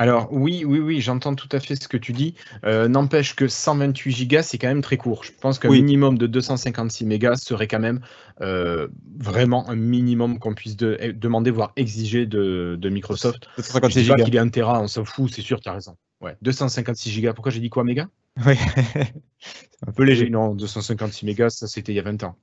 [0.00, 2.34] Alors oui, oui, oui, j'entends tout à fait ce que tu dis.
[2.64, 5.24] Euh, n'empêche que 128 Go, c'est quand même très court.
[5.24, 8.00] Je pense qu'un minimum de 256 mégas serait quand même
[8.40, 13.46] euh, vraiment un minimum qu'on puisse eh, demander, voire exiger de, Microsoft.
[13.58, 15.74] 256 je dis pas qu'il est un Tera, on s'en fout, c'est sûr, tu as
[15.74, 15.96] raison.
[16.22, 17.34] Ouais, 256 Go.
[17.34, 18.08] Pourquoi j'ai dit quoi, mégas
[18.46, 18.54] Oui,
[19.86, 20.30] un peu léger.
[20.30, 22.36] Non, 256 mégas, ça c'était il y a 20 ans.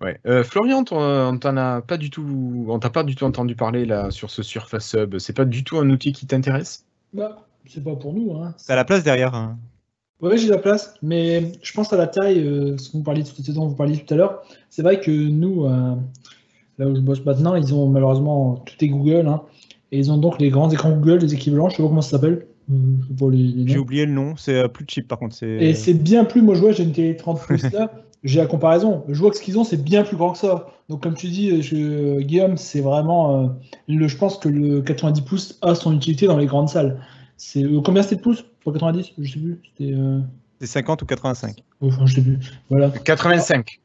[0.00, 0.18] Ouais.
[0.26, 3.84] Euh, Florian, on t'en a pas du tout, on t'a pas du tout entendu parler
[3.84, 5.18] là sur ce Surface Hub.
[5.18, 6.84] C'est pas du tout un outil qui t'intéresse?
[7.12, 8.34] Bah, c'est pas pour nous.
[8.36, 8.54] Hein.
[8.66, 9.34] T'as la place derrière.
[9.34, 9.58] Hein.
[10.20, 13.52] Ouais, j'ai la place, mais je pense à la taille, euh, ce, vous parliez, ce
[13.52, 14.42] dont vous parliez tout à l'heure.
[14.70, 15.96] C'est vrai que nous, euh,
[16.78, 19.42] là où je bosse maintenant, ils ont malheureusement tout est Google, hein,
[19.90, 21.68] et ils ont donc les grands écrans Google, les équivalents.
[21.68, 22.46] Je sais pas comment ça s'appelle.
[22.68, 25.42] J'ai oublié le nom, c'est plus cheap par contre.
[25.42, 27.90] Et c'est bien plus, moi je vois, j'ai une télé 30 pouces là,
[28.24, 29.04] j'ai la comparaison.
[29.08, 30.68] Je vois que ce qu'ils ont, c'est bien plus grand que ça.
[30.88, 33.44] Donc, comme tu dis, je, Guillaume, c'est vraiment.
[33.44, 33.48] Euh,
[33.88, 37.00] le, je pense que le 90 pouces a son utilité dans les grandes salles.
[37.36, 38.44] C'est euh, combien c'était de pouces?
[38.62, 39.60] Pour 90 Je sais plus.
[39.76, 39.92] C'était.
[39.92, 40.20] Euh...
[40.60, 42.38] 50 ou 85 Enfin, je sais plus.
[42.70, 42.90] Voilà.
[42.90, 43.80] 85.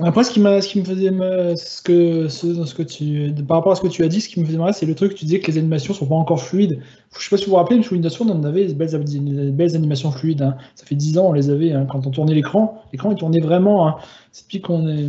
[0.00, 1.10] Après, ce qui, ce qui me faisait
[1.56, 4.38] ce que, ce, que tu, par rapport à ce que tu as dit, ce qui
[4.40, 6.42] me faisait marrer, c'est le truc que tu disais que les animations sont pas encore
[6.42, 6.80] fluides.
[7.16, 9.52] Je sais pas si vous vous rappelez, mais sur Windows Phone, on avait des belles,
[9.52, 10.42] belles animations fluides.
[10.42, 10.56] Hein.
[10.74, 11.72] Ça fait 10 ans, on les avait.
[11.72, 11.86] Hein.
[11.90, 13.88] Quand on tournait l'écran, l'écran il tournait vraiment.
[13.88, 13.96] Hein.
[14.32, 15.06] C'est depuis qu'on est.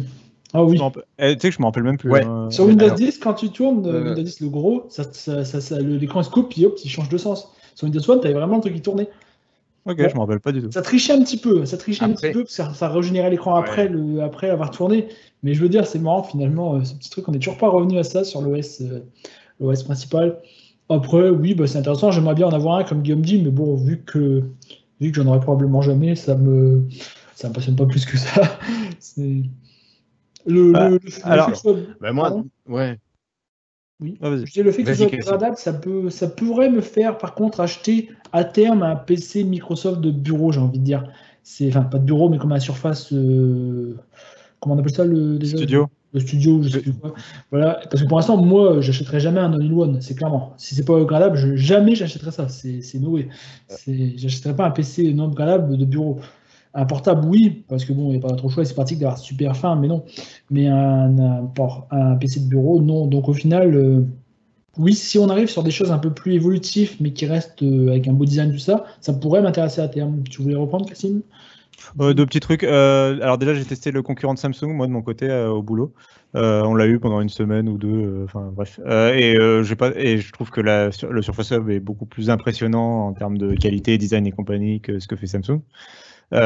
[0.54, 0.80] Ah oui.
[1.20, 2.12] Eh, tu sais que je me rappelle même plus.
[2.50, 6.24] Sur Windows 10, quand tu tournes euh, Windows 10, le gros, ça, ça, ça, l'écran
[6.24, 7.52] se coupe, puis hop, il change de sens.
[7.76, 9.10] Sur Windows Phone, tu avais vraiment le truc qui tournait.
[9.86, 10.72] Ok, je me rappelle pas du tout.
[10.72, 13.30] Ça trichait un petit peu, ça trichait un petit peu, parce que ça, ça régénérait
[13.30, 15.08] l'écran après, le, après avoir tourné.
[15.44, 17.70] Mais je veux dire, c'est marrant finalement, euh, ce petit truc, on n'est toujours pas
[17.70, 20.38] revenu à ça sur l'OS euh, principal.
[20.89, 23.76] Après, oui, bah, c'est intéressant, j'aimerais bien en avoir un comme Guillaume dit, mais bon,
[23.76, 24.44] vu que,
[25.00, 26.84] vu que j'en aurai probablement jamais, ça me,
[27.36, 28.60] ça me passionne pas plus que ça.
[29.00, 29.44] c'est...
[30.46, 30.89] Le, bah,
[31.24, 31.52] alors,
[32.02, 32.98] bah, moi, ouais.
[34.00, 34.18] Oui.
[34.22, 37.18] Ah, je dis le fait que ce soit gradable, ça, peut, ça pourrait me faire
[37.18, 41.04] par contre acheter à terme un PC Microsoft de bureau, j'ai envie de dire.
[41.44, 43.12] C'est, enfin, pas de bureau, mais comme un surface.
[43.12, 43.98] Euh,
[44.60, 45.90] comment on appelle ça le studio.
[46.14, 47.14] le studio je sais plus quoi.
[47.52, 47.80] Voilà.
[47.90, 50.54] Parce que pour l'instant moi j'achèterai jamais un all-in-one c'est clairement.
[50.58, 52.50] Si c'est pas upgradable je, jamais j'achèterai ça.
[52.50, 53.30] C'est c'est no way.
[53.88, 56.20] J'achèterai pas un PC non upgradable de bureau
[56.80, 59.18] un portable oui parce que bon il n'y a pas trop choix c'est pratique d'avoir
[59.18, 60.04] super fin mais non
[60.50, 61.46] mais un,
[62.20, 64.06] PC de bureau non donc au final euh,
[64.80, 67.89] oui, si on arrive sur des choses un peu plus évolutives, mais qui restent euh,
[67.89, 70.24] avec un beau design, tout ça, ça pourrait m'intéresser à terme.
[70.24, 71.22] Tu voulais reprendre, Cassim?
[72.00, 72.63] Euh, deux petits trucs.
[72.63, 75.94] Euh, alors déjà, j'ai testé le concurrent de Samsung, moi de mon côté, au boulot.
[76.34, 78.24] on l'a eu pendant une semaine ou deux.
[78.24, 78.80] Enfin bref.
[78.86, 83.98] et, je trouve que le Surface Hub est beaucoup plus impressionnant en termes de qualité,
[83.98, 85.62] design et compagnie que ce que fait Samsung.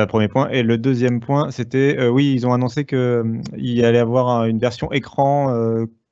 [0.08, 0.50] Premier point.
[0.50, 4.91] Et le deuxième point, c'était, oui, ils ont annoncé qu'il il allait avoir une version
[4.91, 5.54] écran,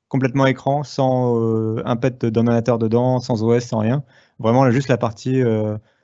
[0.08, 4.04] complètement écran, sans un pet d'ordinateur dedans, sans OS, sans rien.
[4.38, 5.42] Vraiment, juste la partie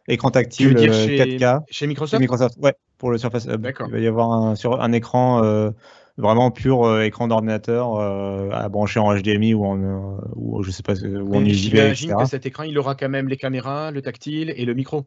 [0.07, 1.61] écran tactile 4K.
[1.71, 2.21] Chez Microsoft?
[2.21, 3.67] Microsoft, ouais pour le Surface Hub.
[3.87, 5.71] Il va y avoir un, sur un écran euh,
[6.17, 10.83] vraiment pur euh, écran d'ordinateur euh, à brancher en HDMI ou en ou je sais
[10.83, 14.53] pas ou en J'imagine que cet écran il aura quand même les caméras, le tactile
[14.55, 15.07] et le micro.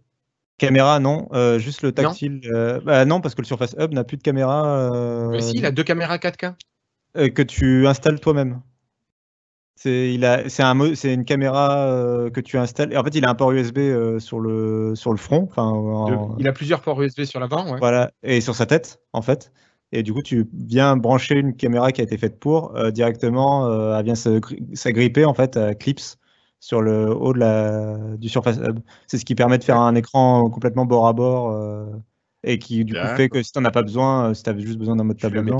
[0.65, 2.41] Caméra, non, juste le tactile.
[2.43, 5.28] Non, bah, non parce que le Surface Hub n'a plus de caméra.
[5.32, 6.54] Mais si, il a deux caméras 4K.
[7.34, 8.62] que tu installes toi-même.
[9.84, 12.93] C'est un une caméra euh, que tu installes.
[12.93, 15.50] Et en fait, il a un port USB euh, sur le sur le front.
[16.38, 17.65] Il a plusieurs ports USB sur l'avant.
[17.71, 17.80] Ouais.
[17.80, 19.52] Voilà, et sur sa tête en fait.
[19.91, 23.97] Et du coup, tu viens brancher une caméra qui a été faite pour euh, directement.
[23.97, 26.17] elle vient s'agripper en fait à clips
[26.62, 28.80] sur le haut de la du Surface Hub.
[29.08, 31.54] C'est ce qui permet de faire un écran complètement bord à bord
[32.43, 34.62] et qui du coup fait que si tu n'en as pas besoin, si tu avais
[34.62, 35.60] juste besoin d'un mode table blanc,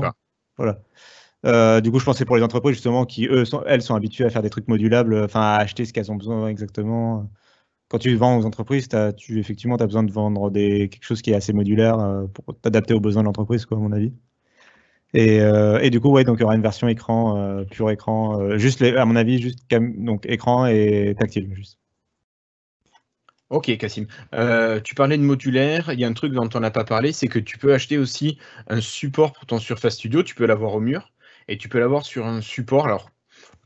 [0.56, 0.78] voilà.
[1.44, 4.24] Euh, du coup, je pensais pour les entreprises justement qui, eux, sont, elles sont habituées
[4.24, 7.30] à faire des trucs modulables, enfin à acheter ce qu'elles ont besoin exactement.
[7.88, 11.20] Quand tu vends aux entreprises, as, tu effectivement as besoin de vendre des, quelque chose
[11.20, 14.12] qui est assez modulaire euh, pour t'adapter aux besoins de l'entreprise, quoi, à mon avis.
[15.14, 15.38] Et,
[15.82, 18.96] et, du coup, ouais, donc il y aura une version écran, pur écran, juste les,
[18.96, 21.78] à mon avis, juste donc écran et tactile, juste.
[23.52, 24.06] Ok, Cassim.
[24.32, 25.92] Euh, tu parlais de modulaire.
[25.92, 27.98] Il y a un truc dont on n'a pas parlé, c'est que tu peux acheter
[27.98, 30.22] aussi un support pour ton Surface Studio.
[30.22, 31.12] Tu peux l'avoir au mur
[31.48, 33.10] et tu peux l'avoir sur un support, alors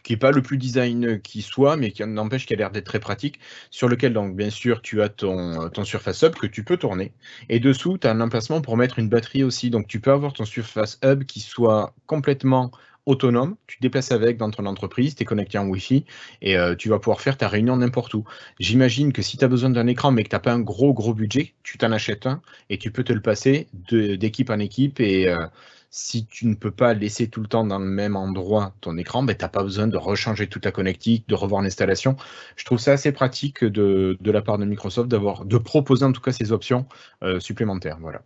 [0.07, 2.87] qui n'est pas le plus design qui soit, mais qui n'empêche qu'il a l'air d'être
[2.87, 3.41] très pratique,
[3.71, 7.13] sur lequel, donc, bien sûr, tu as ton, Surface Hub que tu peux tourner.
[7.49, 9.69] Et dessous, tu as un emplacement pour mettre une batterie aussi.
[9.69, 12.71] Donc, tu peux avoir ton Surface Hub qui soit complètement
[13.05, 16.05] autonome, tu te déplaces avec dans ton entreprise, tu es connecté en Wi-Fi
[16.43, 18.25] et euh, tu vas pouvoir faire ta réunion n'importe où.
[18.59, 20.93] J'imagine que si tu as besoin d'un écran mais que tu n'as pas un gros
[20.93, 24.99] gros budget, tu t'en achètes un et tu peux te le passer d'équipe en équipe
[24.99, 25.47] et euh,
[25.91, 29.23] si tu ne peux pas laisser tout le temps dans le même endroit ton écran,
[29.23, 32.17] ben, tu n'as pas besoin de rechanger toute la connectique, de revoir l'installation.
[32.57, 36.21] Je trouve ça assez pratique de, la part de Microsoft d'avoir de proposer en tout
[36.21, 36.87] cas ces options
[37.23, 37.99] euh, supplémentaires.
[38.01, 38.23] Voilà.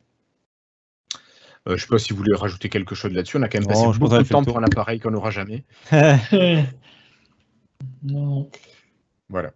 [1.68, 3.36] Euh, je ne sais pas si vous voulez rajouter quelque chose là-dessus.
[3.36, 5.64] On a quand même passé beaucoup de temps pour un appareil qu'on n'aura jamais.
[8.02, 8.50] non.
[9.28, 9.52] Voilà.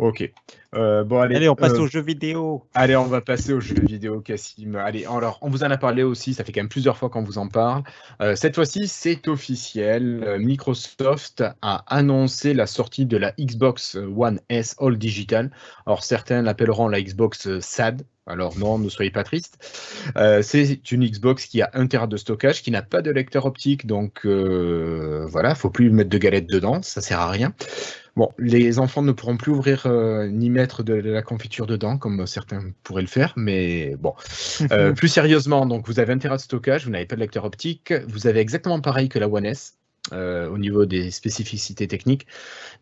[0.00, 0.32] Ok.
[0.74, 2.64] Euh, bon, allez, on passe euh, aux jeux vidéo.
[2.72, 4.76] Allez, on va passer aux jeux vidéo, Cassim.
[4.76, 7.22] Allez, alors, on vous en a parlé aussi, ça fait quand même plusieurs fois qu'on
[7.22, 7.82] vous en parle.
[8.34, 10.38] cette fois-ci, c'est officiel.
[10.38, 15.50] Microsoft a annoncé la sortie de la Xbox One S All Digital.
[15.84, 19.58] Alors, certains l'appelleront la Xbox SAD, alors non, ne soyez pas triste.
[20.16, 23.44] Euh, c'est une Xbox qui a 1 Tera de stockage, qui n'a pas de lecteur
[23.44, 27.52] optique, donc euh, voilà, faut plus mettre de galettes dedans, ça sert à rien.
[28.20, 32.26] Bon, les enfants ne pourront plus ouvrir euh, ni mettre de, la confiture dedans, comme
[32.26, 34.12] certains pourraient le faire, mais bon.
[34.72, 37.46] Euh, plus sérieusement, donc vous avez 1 Tera de stockage, vous n'avez pas de lecteur
[37.46, 39.78] optique, vous avez exactement pareil que la One S,
[40.12, 42.26] euh, au niveau des spécificités techniques,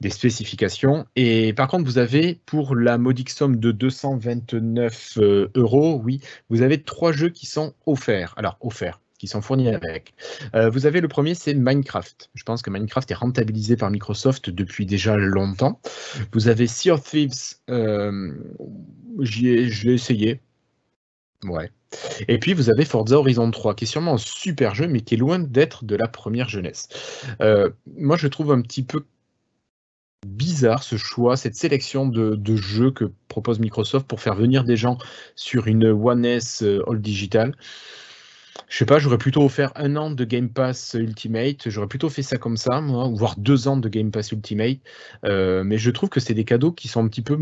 [0.01, 1.07] des spécifications.
[1.15, 6.21] Et par contre, vous avez pour la modique somme de 229 euh, euros, oui,
[6.51, 8.35] vous avez trois jeux qui sont offerts.
[8.37, 10.15] Alors, offerts qui sont fournis avec.
[10.55, 12.31] Euh, vous avez le premier, c'est Minecraft.
[12.35, 15.81] Je pense que Minecraft est rentabilisé par Microsoft depuis déjà longtemps.
[16.33, 18.11] Vous avez Sea of Thieves, ai,
[19.21, 20.41] je l'ai essayé.
[21.45, 21.71] Ouais,
[22.27, 25.15] et puis vous avez Forza Horizon 3, qui est sûrement un super jeu, mais qui
[25.15, 26.89] est loin d'être de la première jeunesse.
[27.41, 29.05] Euh, moi, je trouve un petit peu
[30.27, 34.99] bizarre ce choix, cette sélection de, jeux que propose Microsoft pour faire venir des gens
[35.37, 37.55] sur une One S euh, All Digital.
[38.67, 42.23] Je sais pas, j'aurais plutôt offert un an de Game Pass Ultimate, j'aurais plutôt fait
[42.23, 44.79] ça comme ça, moi, voire deux ans de Game Pass Ultimate.
[45.25, 47.39] Euh, mais je trouve que c'est des cadeaux qui sont un petit peu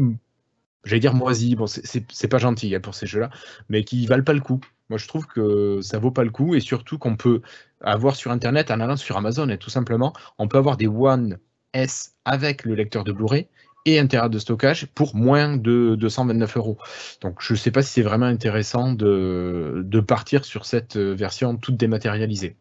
[0.87, 3.31] j'allais dire moisi, bon, c'est pas gentil hein, pour ces jeux-là,
[3.68, 4.61] mais qui valent pas le coup.
[4.88, 7.42] Moi, je trouve que ça vaut pas le coup et surtout qu'on peut
[7.81, 11.38] avoir sur Internet, en allant sur Amazon, et tout simplement, on peut avoir des One
[11.72, 13.48] S avec le lecteur de Blu-ray
[13.87, 16.79] et un Tera de stockage pour moins de 229 euros.
[17.22, 21.57] Donc, je ne sais pas si c'est vraiment intéressant de, de, partir sur cette version
[21.57, 22.57] toute dématérialisée.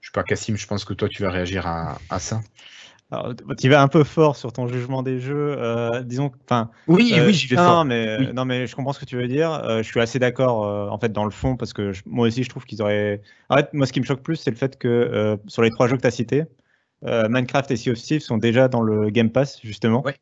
[0.00, 2.40] Je sais pas, Cassim, je pense que toi, tu vas réagir à, à ça.
[3.10, 5.56] Alors, tu vas un peu fort sur ton jugement des jeux.
[5.58, 6.70] Euh, disons, enfin.
[6.88, 7.86] Oui, euh, oui, j'y vais fort.
[7.86, 9.50] Mais, Non, mais je comprends ce que tu veux dire.
[9.50, 12.50] Euh, je suis assez d'accord, en fait, dans le fond, parce que moi aussi, je
[12.50, 13.22] trouve qu'ils auraient.
[13.48, 15.88] En fait, moi, ce qui me choque plus, c'est le fait que sur les trois
[15.88, 16.44] jeux que tu as cités,
[17.02, 20.04] Minecraft et Sea of Thieves sont déjà dans le Game Pass, justement.
[20.04, 20.16] Ouais.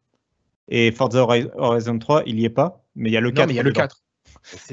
[0.68, 3.46] Et Forza Horizon 3, il y est pas, mais il y a le 4.
[3.46, 4.02] mais il y a le 4.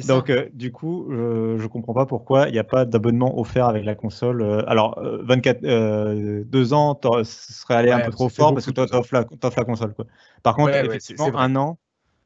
[0.08, 3.68] Donc, euh, du coup, je ne comprends pas pourquoi il n'y a pas d'abonnement offert
[3.68, 4.42] avec la console.
[4.42, 8.72] Euh, alors, 24, euh, 2 ans, ce serait allé un peu trop fort parce que
[8.72, 9.94] toi, tu offres la, la, console.
[9.94, 10.06] Quoi.
[10.44, 11.78] Par contre, effectivement, un an.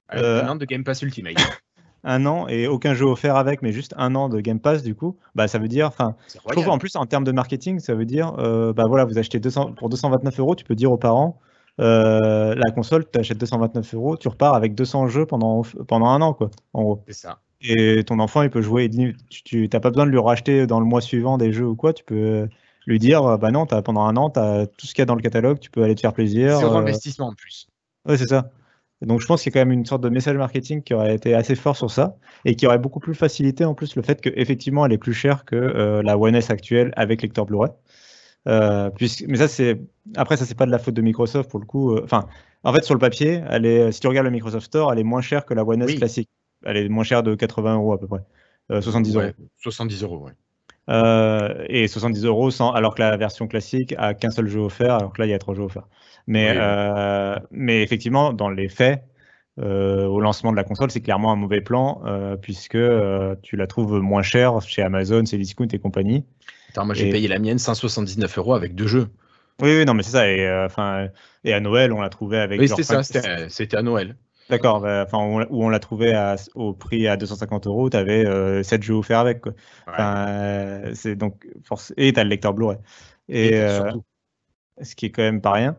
[0.10, 1.38] un an de Game Pass Ultimate.
[2.04, 4.96] un an et aucun jeu offert avec, mais juste un an de Game Pass, du
[4.96, 7.96] coup, bah, ça veut dire, enfin, je trouve en plus en termes de marketing, ça
[7.96, 11.40] veut dire, bah voilà, vous achetez 200, pour 229 euros, tu peux dire aux parents,
[11.80, 16.22] euh, la console, tu achètes 229 euros, tu repars avec 200 jeux pendant, pendant un
[16.22, 17.04] an, quoi, en gros.
[17.08, 17.40] C'est ça.
[17.62, 18.90] Et ton enfant, il peut jouer,
[19.30, 21.94] tu n'as pas besoin de lui racheter dans le mois suivant des jeux ou quoi,
[21.94, 22.48] tu peux
[22.88, 25.06] lui dire, bah non, as, pendant un an, tu as tout ce qu'il y a
[25.06, 26.58] dans le catalogue, tu peux aller te faire plaisir.
[26.58, 27.68] C'est un euh, investissement en plus.
[28.08, 28.50] Oui, c'est ça.
[29.02, 31.14] donc je pense qu'il y a quand même une sorte de message marketing qui aurait
[31.14, 34.22] été assez fort sur ça et qui aurait beaucoup plus facilité en plus le fait
[34.22, 37.72] qu'effectivement elle est plus chère que euh, la One S actuelle avec lecteur Blu-ray.
[38.48, 38.90] Euh,
[39.28, 39.82] mais ça, c'est
[40.16, 41.94] après, ça, c'est pas de la faute de Microsoft pour le coup.
[41.94, 42.28] Euh, enfin,
[42.64, 45.04] en fait, sur le papier, elle est, si tu regardes le Microsoft Store, elle est
[45.04, 46.30] moins chère que la One S classique.
[46.66, 48.22] Elle est moins chère de 80 euros à peu près.
[48.70, 49.34] 70 euh, euros.
[49.58, 50.32] 70 euros, oui.
[51.70, 55.14] et 70 euros sans, alors que la version classique a qu'un seul jeu offert, alors
[55.14, 55.88] que là, il y a trois jeux offerts.
[56.26, 56.58] Mais,
[57.52, 59.04] mais effectivement, dans les faits,
[59.58, 62.02] au lancement de la console, c'est clairement un mauvais plan,
[62.42, 62.78] puisque
[63.42, 66.26] tu la trouves moins chère chez Amazon, Cdiscount et compagnie
[66.76, 69.08] moi j'ai payé la mienne 179 euros avec deux jeux.
[69.62, 70.30] Oui, oui, non, mais c'est ça.
[70.30, 71.08] Et, euh,
[71.44, 72.60] et à Noël, on l'a trouvé avec.
[72.60, 74.16] Oui, c'était ça, c'était à Noël.
[74.50, 76.14] D'accord, bah, enfin, où on l'a trouvé
[76.56, 79.42] au prix à 250 euros, tu avais 7 jeux offerts avec.
[79.42, 79.54] Quoi.
[80.94, 81.94] c'est donc force...
[81.98, 82.78] Et tu as le lecteur Blu-ray.
[83.30, 83.52] Et,
[84.82, 85.76] ce qui est quand même pas rien.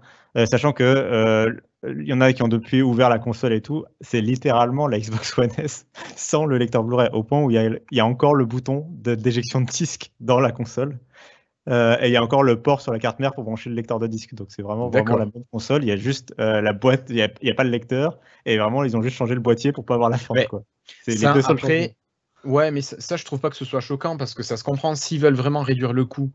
[0.46, 4.20] sachant que il y en a qui ont depuis ouvert la console et tout, c'est
[4.20, 5.86] littéralement la Xbox One S
[6.16, 8.44] sans le lecteur Blu-ray, au point où il y, a, il y a encore le
[8.44, 10.98] bouton d'éjection de, disque dans la console.
[11.68, 13.76] Euh, et il y a encore le port sur la carte mère pour brancher le
[13.76, 14.34] lecteur de disque.
[14.34, 15.84] Donc c'est vraiment, vraiment la même console.
[15.84, 18.18] Il y a juste euh, la boîte, il n'y a, pas le lecteur.
[18.46, 20.40] Et vraiment, ils ont juste changé le boîtier pour pas avoir la forme.
[21.04, 21.94] C'est les deux après,
[22.44, 24.94] Ouais, mais ça, je trouve pas que ce soit choquant parce que ça se comprend.
[24.94, 26.30] S'ils veulent vraiment réduire le coût,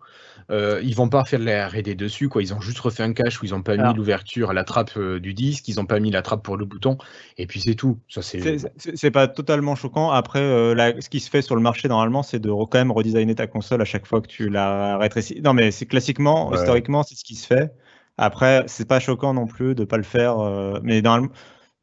[0.52, 2.28] euh, ils vont pas faire de la R&D dessus.
[2.28, 2.42] Quoi.
[2.42, 4.92] Ils ont juste refait un cache où ils ont pas mis l'ouverture à la trappe
[4.98, 6.98] euh, du disque, ils ont pas mis la trappe pour le bouton,
[7.38, 8.00] et puis c'est tout.
[8.10, 8.58] Ça c'est.
[8.78, 10.12] C'est pas totalement choquant.
[10.12, 13.36] Après, euh, ce qui se fait sur le marché normalement, c'est de quand même redesigner
[13.36, 15.42] ta console à chaque fois que tu la rétrécis.
[15.42, 17.74] Non, mais c'est classiquement, historiquement, c'est ce qui se fait.
[18.18, 20.38] Après, c'est pas choquant non plus de pas le faire,
[20.84, 21.32] mais normalement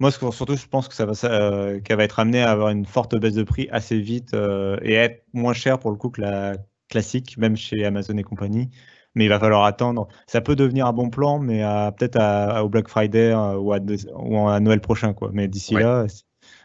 [0.01, 2.87] moi, surtout, je pense que ça va, euh, qu'elle va être amenée à avoir une
[2.87, 6.23] forte baisse de prix assez vite euh, et être moins cher pour le coup que
[6.23, 6.57] la
[6.89, 8.71] classique, même chez Amazon et compagnie.
[9.15, 10.09] Mais il va falloir attendre.
[10.27, 11.63] Ça peut devenir un bon plan, mais
[11.99, 12.19] peut-être
[12.63, 15.13] au Black Friday euh, ou, à, Noël prochain.
[15.13, 15.31] Quoi.
[15.35, 16.07] Mais d'ici là,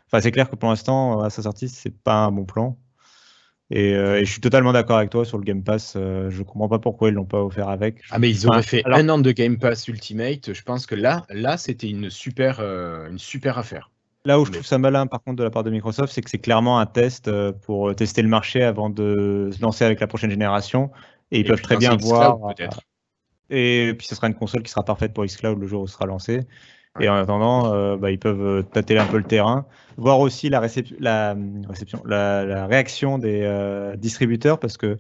[0.08, 2.78] enfin, c'est clair que pour l'instant, à sa sortie, c'est pas un bon plan.
[3.76, 5.94] Euh, et, je suis totalement d'accord avec toi sur le Game Pass.
[5.96, 8.02] Euh, je comprends pas pourquoi ils l'ont pas offert avec.
[8.10, 10.54] Ah mais ils auraient fait un an de Game Pass Ultimate.
[10.54, 13.92] Je pense que là, là, c'était une super, euh, une super affaire.
[14.24, 16.30] Là où je trouve ça malin, par contre, de la part de Microsoft, c'est que
[16.32, 17.30] c'est clairement un test
[17.66, 20.90] pour tester le marché avant de se lancer avec la prochaine génération.
[21.32, 22.40] Et ils peuvent très bien voir.
[23.52, 25.94] Et puis, ce sera une console qui sera parfaite pour xCloud le jour où ce
[25.94, 26.42] sera lancé.
[27.00, 29.66] Et en attendant, euh, bah, ils peuvent euh, tâter un peu le terrain,
[29.98, 31.36] voir aussi la, réception, la,
[31.68, 34.98] réception, la, réaction des euh, distributeurs, parce que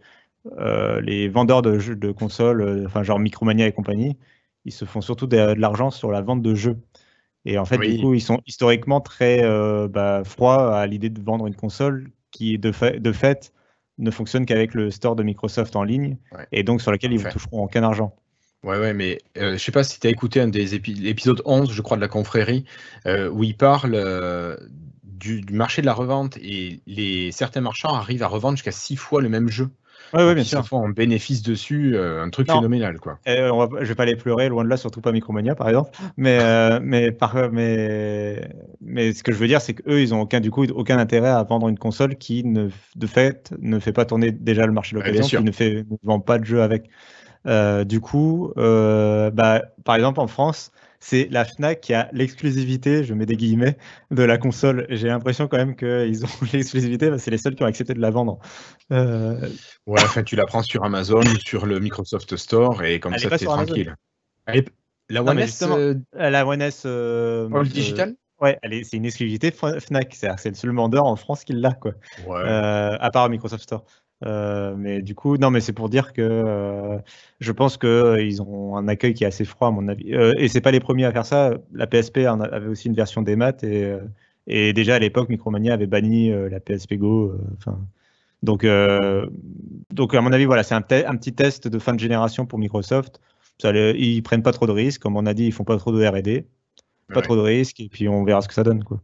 [1.01, 4.15] les vendeurs de, jeux, de consoles, enfin genre Micromania et compagnie,
[4.65, 6.77] ils se font surtout de, l'argent sur la vente de jeux.
[7.45, 9.41] Et en fait, du coup, ils sont historiquement très
[9.87, 13.53] bah, froids à l'idée de vendre une console qui, de, fait, de fait
[13.97, 16.17] ne fonctionne qu'avec le store de Microsoft en ligne,
[16.51, 18.15] et donc sur lequel ils ne toucheront aucun argent.
[18.65, 21.71] Ouais, ouais, mais euh, je sais pas si tu as écouté un des épisodes 11,
[21.71, 22.65] je crois, de la confrérie,
[23.05, 24.57] euh, où il parle euh,
[25.03, 29.21] du, marché de la revente et les, certains marchands arrivent à revendre jusqu'à six fois
[29.21, 29.69] le même jeu.
[30.13, 30.61] Oui, ouais, bien sûr.
[30.63, 32.99] Ils font un bénéfice dessus, un truc phénoménal.
[32.99, 33.19] Quoi.
[33.27, 35.91] on va, je vais pas les pleurer, loin de là, surtout pas Micromania par exemple.
[36.17, 36.39] Mais,
[36.81, 38.49] mais, par, mais,
[38.81, 41.29] mais ce que je veux dire, c'est qu'eux, ils ont aucun, du coup, aucun intérêt
[41.29, 44.95] à vendre une console qui, ne, de fait, ne fait pas tourner déjà le marché
[44.95, 46.89] local, qui ne, fait, ne vend pas de jeu avec.
[47.47, 53.03] Euh, du coup, euh, bah, par exemple en France, c'est la Fnac qui a l'exclusivité,
[53.03, 53.77] je mets des guillemets,
[54.11, 54.87] de la console.
[54.89, 58.09] J'ai l'impression quand même qu'ils ont l'exclusivité, c'est les seuls qui ont accepté de la
[58.09, 58.39] vendre.
[58.91, 59.39] Euh...
[59.85, 63.45] Ouais, enfin, tu la prends sur Amazon, sur le Microsoft Store, et comme ça, c'est
[63.45, 63.95] tranquille.
[65.09, 66.85] la One S, euh, la One S
[67.65, 70.13] digital Ouais, c'est une exclusivité Fnac.
[70.13, 71.93] C'est le seul vendeur en France qui l'a, quoi.
[72.27, 72.43] Ouais.
[72.43, 73.85] à part Microsoft Store.
[74.25, 76.97] Euh, mais du coup, non, mais c'est pour dire que euh,
[77.39, 80.13] je pense qu'ils euh, ils ont un accueil qui est assez froid, à mon avis.
[80.13, 81.53] et c'est pas les premiers à faire ça.
[81.73, 83.95] La PSP avait aussi une version des maths et,
[84.47, 87.33] et déjà à l'époque, Micromania avait banni la PSP Go.
[88.43, 88.65] Donc,
[89.91, 92.59] donc, à mon avis, voilà, c'est un, un, petit test de fin de génération pour
[92.59, 93.21] Microsoft.
[93.59, 95.01] Ça, ils prennent pas trop de risques.
[95.01, 96.45] Comme on a dit, ils font pas trop de R&D,
[97.13, 98.83] pas trop de risques, et puis on verra ce que ça donne.
[98.83, 99.01] Quoi.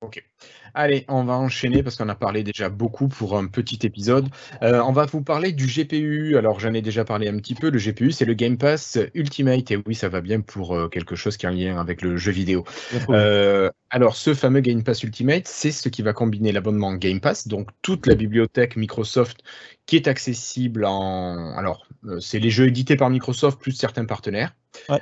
[0.00, 0.24] Ok.
[0.74, 4.28] Allez, on va enchaîner parce qu'on a parlé déjà beaucoup pour un petit épisode.
[4.62, 6.36] Euh, on va vous parler du GPU.
[6.36, 7.70] Alors, j'en ai déjà parlé un petit peu.
[7.70, 9.70] Le GPU, c'est le Game Pass Ultimate.
[9.70, 12.16] Et oui, ça va bien pour euh, quelque chose qui a un lien avec le
[12.16, 12.64] jeu vidéo.
[13.08, 17.48] Euh, alors, ce fameux Game Pass Ultimate, c'est ce qui va combiner l'abonnement Game Pass,
[17.48, 19.42] donc toute la bibliothèque Microsoft
[19.86, 21.56] qui est accessible en.
[21.56, 21.88] Alors,
[22.20, 24.54] c'est les jeux édités par Microsoft plus certains partenaires.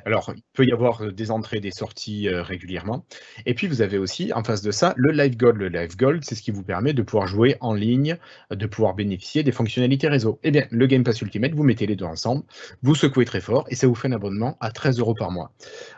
[0.07, 3.04] Alors, il peut y avoir des entrées, des sorties régulièrement.
[3.44, 5.57] Et puis, vous avez aussi, en face de ça, le Live Gold.
[5.58, 8.16] Le Live Gold, c'est ce qui vous permet de pouvoir jouer en ligne,
[8.50, 10.38] de pouvoir bénéficier des fonctionnalités réseau.
[10.42, 12.44] Eh bien, le Game Pass Ultimate, vous mettez les deux ensemble,
[12.82, 15.52] vous secouez très fort et ça vous fait un abonnement à 13 euros par mois.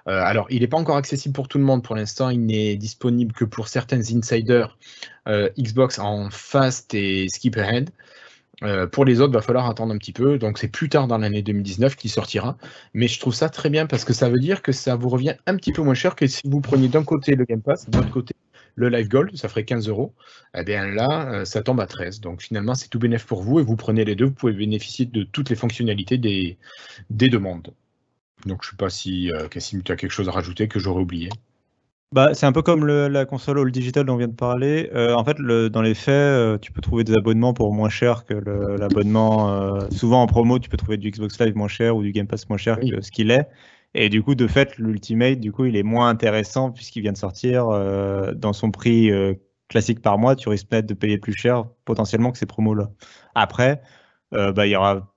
[0.08, 2.30] Euh, alors, il n'est pas encore accessible pour tout le monde pour l'instant.
[2.30, 4.76] Il n'est disponible que pour certains insiders
[5.56, 7.90] Xbox en fast et skip ahead.
[8.62, 10.38] Euh, pour les autres, il va falloir attendre un petit peu.
[10.38, 12.56] Donc c'est plus tard dans l'année 2019 qu'il sortira.
[12.94, 15.34] Mais je trouve ça très bien parce que ça veut dire que ça vous revient
[15.46, 17.96] un petit peu moins cher que si vous preniez d'un côté le Game Pass, de
[17.96, 18.34] l'autre côté
[18.74, 20.14] le Live Gold, ça ferait 15 euros.
[20.54, 22.20] Eh bien là, euh, ça tombe à 13.
[22.20, 25.06] Donc finalement, c'est tout bénéf pour vous et vous prenez les deux, vous pouvez bénéficier
[25.06, 26.58] de toutes les fonctionnalités des,
[27.10, 27.72] des demandes.
[28.46, 30.78] Donc je ne sais pas si euh, Cassim, tu as quelque chose à rajouter que
[30.78, 31.30] j'aurais oublié.
[32.12, 34.90] Bah, c'est un peu comme la console All Digital dont on vient de parler.
[34.94, 37.88] Euh, en fait, le, dans les faits, euh, tu peux trouver des abonnements pour moins
[37.88, 39.48] cher que l'abonnement.
[39.50, 42.26] Euh, souvent en promo, tu peux trouver du Xbox Live moins cher ou du Game
[42.26, 43.46] Pass moins cher que ce qu'il est.
[43.94, 47.18] Et du coup, de fait, l'Ultimate, du coup, il est moins intéressant puisqu'il vient de
[47.18, 49.34] sortir euh, dans son prix euh,
[49.68, 50.36] classique par mois.
[50.36, 52.90] Tu risques peut-être de payer plus cher potentiellement que ces promos-là.
[53.34, 53.82] Après,
[54.34, 55.12] euh, bah, il y aura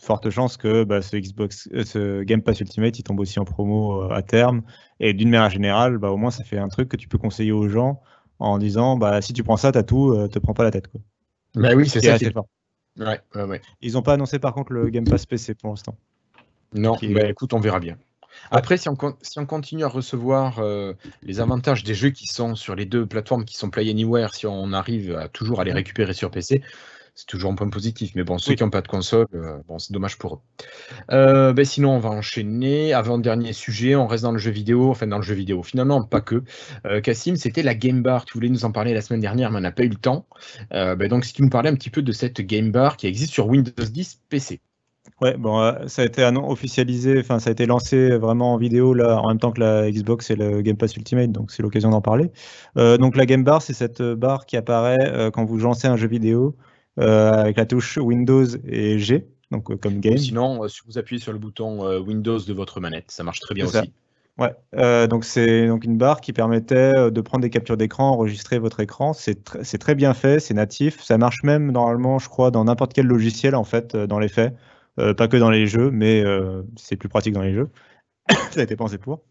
[0.00, 4.10] forte chance que bah, ce Xbox, ce Game Pass Ultimate, il tombe aussi en promo
[4.10, 4.62] à terme.
[5.00, 7.52] Et d'une manière générale, bah, au moins, ça fait un truc que tu peux conseiller
[7.52, 8.00] aux gens
[8.38, 10.88] en disant, bah, si tu prends ça, t'as tout, te prends pas la tête.
[10.88, 11.00] Quoi.
[11.54, 12.18] Bah oui, c'est ça.
[12.18, 12.46] Qui fort.
[12.98, 13.60] Ouais, ouais, ouais.
[13.80, 15.96] Ils n'ont pas annoncé par contre le Game Pass PC pour l'instant.
[16.74, 17.96] Non, bah, écoute, on verra bien.
[18.50, 22.54] Après, si on, si on, continue à recevoir euh, les avantages des jeux qui sont
[22.54, 25.72] sur les deux plateformes qui sont Play Anywhere, si on arrive à toujours à les
[25.72, 26.62] récupérer sur PC,
[27.14, 28.12] c'est toujours un point positif.
[28.14, 30.38] Mais bon, ceux qui n'ont pas de console, euh, bon, c'est dommage pour eux.
[31.12, 32.92] Euh, ben sinon, on va enchaîner.
[32.92, 35.62] Avant-dernier sujet, on reste dans le jeu vidéo, enfin dans le jeu vidéo.
[35.62, 36.42] Finalement, pas que.
[37.02, 38.24] Cassim, c'était la Game Bar.
[38.24, 40.26] Tu voulais nous en parler la semaine dernière, mais on n'a pas eu le temps.
[40.70, 43.32] Ben donc, si tu nous parlais un petit peu de cette Game Bar qui existe
[43.32, 44.60] sur Windows 10 PC.
[45.24, 48.92] Ouais, bon, euh, ça a été officialisé, enfin, ça a été lancé vraiment en vidéo
[48.92, 51.88] là, en même temps que la Xbox et le Game Pass Ultimate, donc c'est l'occasion
[51.88, 52.30] d'en parler.
[52.76, 55.96] Euh, donc la Game Bar, c'est cette barre qui apparaît euh, quand vous lancez un
[55.96, 56.56] jeu vidéo
[56.98, 60.18] avec la touche Windows et G, donc comme game.
[60.18, 63.64] sinon, si vous appuyez sur le bouton Windows de votre manette, ça marche très bien
[63.64, 63.92] aussi.
[64.36, 68.78] Ouais, donc c'est donc une barre qui permettait de prendre des captures d'écran, enregistrer votre
[68.80, 69.12] écran.
[69.14, 71.02] C'est très bien fait, c'est natif.
[71.02, 74.54] Ça marche même normalement, je crois, dans n'importe quel logiciel en fait, dans les faits.
[74.98, 77.70] Euh, pas que dans les jeux, mais euh, c'est plus pratique dans les jeux.
[78.50, 79.22] ça a été pensé pour.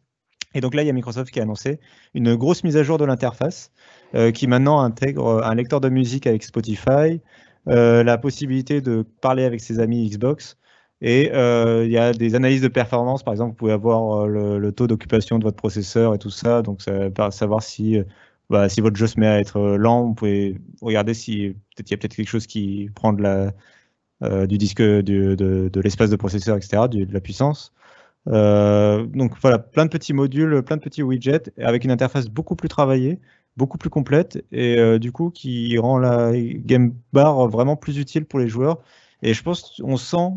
[0.55, 1.79] Et donc là, il y a Microsoft qui a annoncé
[2.13, 3.71] une grosse mise à jour de l'interface
[4.13, 7.21] euh, qui maintenant intègre un lecteur de musique avec Spotify,
[7.65, 10.57] la possibilité de parler avec ses amis Xbox.
[11.01, 14.85] Et il y a des analyses de performance, par exemple, vous pouvez avoir le, taux
[14.85, 16.81] d'occupation de votre processeur et tout ça, donc
[17.31, 17.97] savoir si,
[18.49, 21.97] bah, si votre jeu se met à être lent, vous pouvez regarder si y a
[21.97, 23.53] peut-être quelque chose qui prend de la,
[24.47, 27.73] du disque, de, de l'espace de processeur, etc., de la puissance.
[28.27, 32.55] Euh, donc voilà, plein de petits modules, plein de petits widgets, avec une interface beaucoup
[32.55, 33.19] plus travaillée,
[33.57, 38.25] beaucoup plus complète, et euh, du coup qui rend la Game Bar vraiment plus utile
[38.25, 38.81] pour les joueurs.
[39.21, 40.29] Et je pense qu'on sent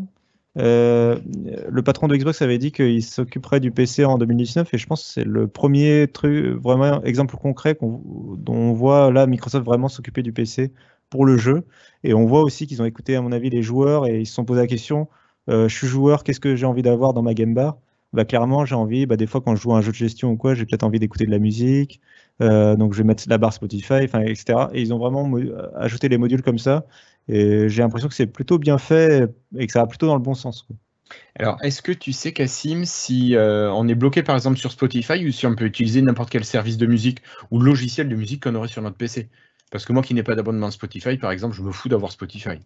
[0.59, 5.03] le patron de Xbox avait dit qu'il s'occuperait du PC en 2019 et je pense
[5.03, 10.23] que c'est le premier truc, vraiment exemple concret dont on voit là Microsoft vraiment s'occuper
[10.23, 10.71] du PC
[11.09, 11.63] pour le jeu.
[12.03, 14.33] Et on voit aussi qu'ils ont écouté, à mon avis, les joueurs et ils se
[14.33, 15.07] sont posé la question
[15.49, 17.77] euh, je suis joueur, qu'est-ce que j'ai envie d'avoir dans ma game bar?
[18.13, 20.31] Bah, Clairement, j'ai envie, bah, des fois, quand je joue à un jeu de gestion
[20.31, 22.01] ou quoi, j'ai peut-être envie d'écouter de la musique.
[22.41, 24.67] Euh, donc, je vais mettre la barre Spotify, etc.
[24.73, 25.29] Et ils ont vraiment
[25.75, 26.85] ajouté les modules comme ça.
[27.27, 30.21] Et j'ai l'impression que c'est plutôt bien fait et que ça va plutôt dans le
[30.21, 30.67] bon sens.
[31.35, 35.25] Alors, est-ce que tu sais, Cassim, si euh, on est bloqué par exemple sur Spotify
[35.25, 38.55] ou si on peut utiliser n'importe quel service de musique ou logiciel de musique qu'on
[38.55, 39.29] aurait sur notre PC
[39.71, 42.59] parce que moi qui n'ai pas d'abonnement Spotify, par exemple, je me fous d'avoir Spotify.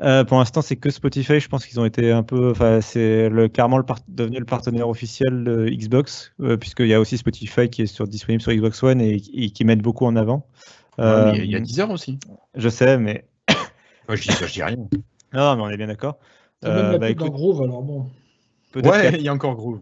[0.00, 1.38] Euh, pour l'instant, c'est que Spotify.
[1.38, 2.50] Je pense qu'ils ont été un peu.
[2.50, 7.00] Enfin, c'est le, clairement le devenu le partenaire officiel de Xbox, euh, puisqu'il y a
[7.00, 10.46] aussi Spotify qui est sur, disponible sur Xbox One et, qui met beaucoup en avant.
[10.98, 12.18] Euh, il y a 10 heures aussi.
[12.54, 13.26] Je sais, mais.
[14.08, 14.76] Moi, je dis ça, je dis rien.
[15.32, 16.18] Non, mais on est bien d'accord.
[16.64, 17.30] Euh, bah, écoute...
[17.30, 18.06] Groove, alors bon.
[18.74, 19.80] Ouais, il y a encore Groove.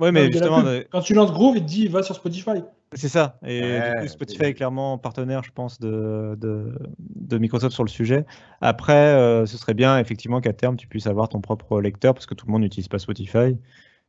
[0.00, 0.64] Ouais, mais justement.
[0.90, 2.62] Quand tu lances Groove, il te dit va sur Spotify.
[2.94, 3.38] C'est ça.
[3.46, 8.24] Et du coup, Spotify est clairement partenaire, je pense, de, de, Microsoft sur le sujet.
[8.60, 12.26] Après, euh, ce serait bien, effectivement, qu'à terme, tu puisses avoir ton propre lecteur, parce
[12.26, 13.56] que tout le monde n'utilise pas Spotify.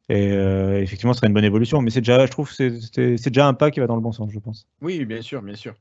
[0.10, 1.82] Et euh, effectivement, ce serait une bonne évolution.
[1.82, 2.72] Mais c'est déjà, je trouve, c'est
[3.28, 4.68] déjà un pas qui va dans le bon sens, je pense.
[4.82, 5.76] Oui, bien sûr, bien sûr.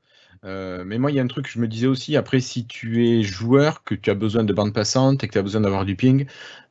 [0.44, 2.16] Euh, mais moi, il y a un truc que je me disais aussi.
[2.16, 5.38] Après, si tu es joueur, que tu as besoin de bande passante et que tu
[5.38, 6.26] as besoin d'avoir du ping,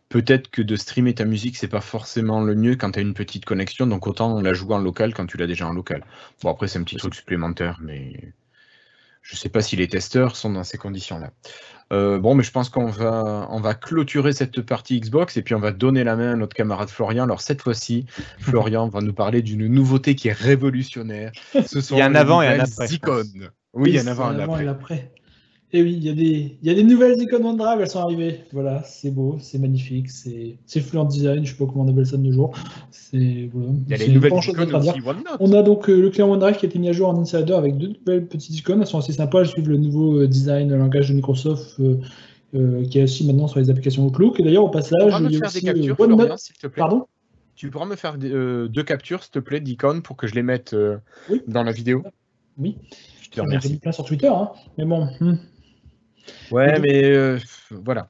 [0.09, 3.13] peut-être que de streamer ta musique, c'est pas forcément le mieux quand tu as une
[3.13, 6.03] petite connexion, donc autant la jouer en local quand tu l'as déjà en local.
[6.41, 8.33] Bon, après, c'est un petit truc supplémentaire, mais
[9.21, 11.31] je sais pas si les testeurs sont dans ces conditions-là.
[11.91, 15.55] Euh, bon, mais je pense qu'on va, on va clôturer cette partie Xbox et puis
[15.55, 17.23] on va donner la main à notre camarade Florian.
[17.23, 18.05] Alors cette fois-ci,
[18.39, 21.31] Florian va nous parler d'une nouveauté qui est révolutionnaire.
[21.65, 22.87] Ce sont il y a un avant et un après.
[22.93, 23.49] Icônes.
[23.73, 25.11] Oui, il y a un avant et un après.
[25.71, 27.99] Et oui, il y, a des, il y a des nouvelles icônes OneDrive, elles sont
[27.99, 28.39] arrivées.
[28.53, 32.17] Voilà, c'est beau, c'est magnifique, c'est fluent design, je sais pas comment on appelle ça
[32.17, 32.55] de nos jours.
[33.13, 33.51] Il
[33.87, 35.37] y a les nouvelles icônes aussi OneNote.
[35.39, 37.53] On a donc euh, le client OneDrive qui a été mis à jour en Insider
[37.53, 40.69] avec deux nouvelles petites icônes, elles sont assez sympas, elles suivent le nouveau euh, design,
[40.69, 44.39] le langage de Microsoft euh, qui est aussi maintenant sur les applications Outlook.
[44.39, 46.35] Et d'ailleurs, au passage, il y a aussi captures, OneNote.
[46.59, 46.79] te plaît.
[46.79, 47.05] Pardon?
[47.55, 50.75] Tu pourras me faire deux captures, s'il te plaît, d'icônes pour que je les mette
[51.47, 52.01] dans la vidéo
[52.57, 52.75] Oui.
[53.21, 53.77] Je te remercie.
[53.77, 54.49] plein sur Twitter, hein.
[54.79, 55.07] mais bon.
[55.19, 55.35] Hmm.
[56.51, 57.37] Ouais, mais euh,
[57.71, 58.09] voilà.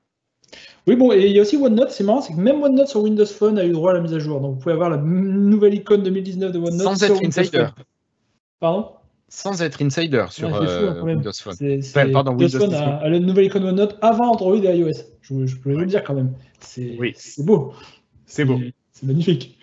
[0.87, 3.01] Oui, bon, et il y a aussi OneNote, c'est marrant, c'est que même OneNote sur
[3.01, 4.41] Windows Phone a eu droit à la mise à jour.
[4.41, 6.81] Donc vous pouvez avoir la nouvelle icône 2019 de OneNote.
[6.81, 7.67] Sans être insider.
[8.59, 8.91] Pardon?
[9.27, 11.55] Sans être insider sur euh, Windows Phone.
[12.11, 15.03] pardon, Windows, Phone a, la nouvelle icône OneNote avant Android et iOS.
[15.21, 16.33] Je, je peux vous le dire quand même.
[16.59, 16.97] C'est
[17.37, 17.73] beau.
[18.25, 18.61] C'est beau.
[18.91, 19.58] C'est magnifique.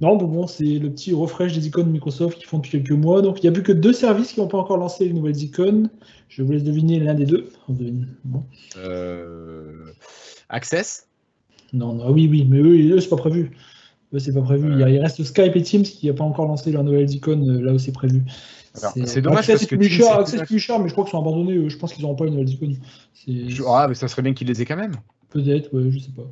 [0.00, 3.22] Non, bon, bon c'est le petit refresh des icônes Microsoft qui font depuis quelques mois.
[3.22, 5.40] Donc, il n'y a plus que deux services qui n'ont pas encore lancé les nouvelles
[5.42, 5.88] icônes.
[6.28, 7.48] Je vous laisse deviner l'un des deux.
[8.24, 8.44] Bon.
[8.76, 9.86] Euh,
[10.48, 11.08] Access?
[11.72, 13.50] Non, non, oui, oui, mais eux, eux c'est pas prévu.
[14.12, 14.72] Eux, c'est pas prévu.
[14.72, 17.72] Il, reste Skype et Teams qui n'ont pas encore lancé leurs nouvelles icônes euh, là
[17.72, 18.22] où c'est prévu.
[18.74, 21.68] C'est dommage parce que cher, Access plus cher, mais je crois qu'ils sont abandonnés.
[21.68, 22.76] Je pense qu'ils n'auront pas les nouvelles icônes.
[23.66, 24.94] Ah, mais ça serait bien qu'ils les aient quand même.
[25.30, 26.24] Peut-être, ouais, je sais pas.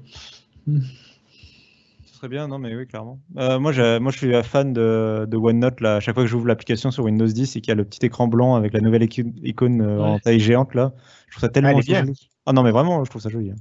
[2.22, 3.18] Très bien, non mais oui, clairement.
[3.36, 5.80] Euh, moi, moi, je suis fan de, OneNote.
[5.80, 5.96] Là.
[5.96, 8.06] À chaque fois que j'ouvre l'application sur Windows 10 et qu'il y a le petit
[8.06, 10.92] écran blanc avec la nouvelle icône euh, en taille géante, là,
[11.26, 12.30] je trouve ça tellement ah, joli.
[12.46, 13.50] Ah non, mais vraiment, je trouve ça joli.
[13.50, 13.56] Hein.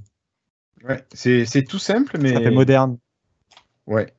[0.88, 2.34] Ouais, c'est tout simple, mais.
[2.34, 2.98] Ça fait moderne.
[3.88, 4.14] Ouais.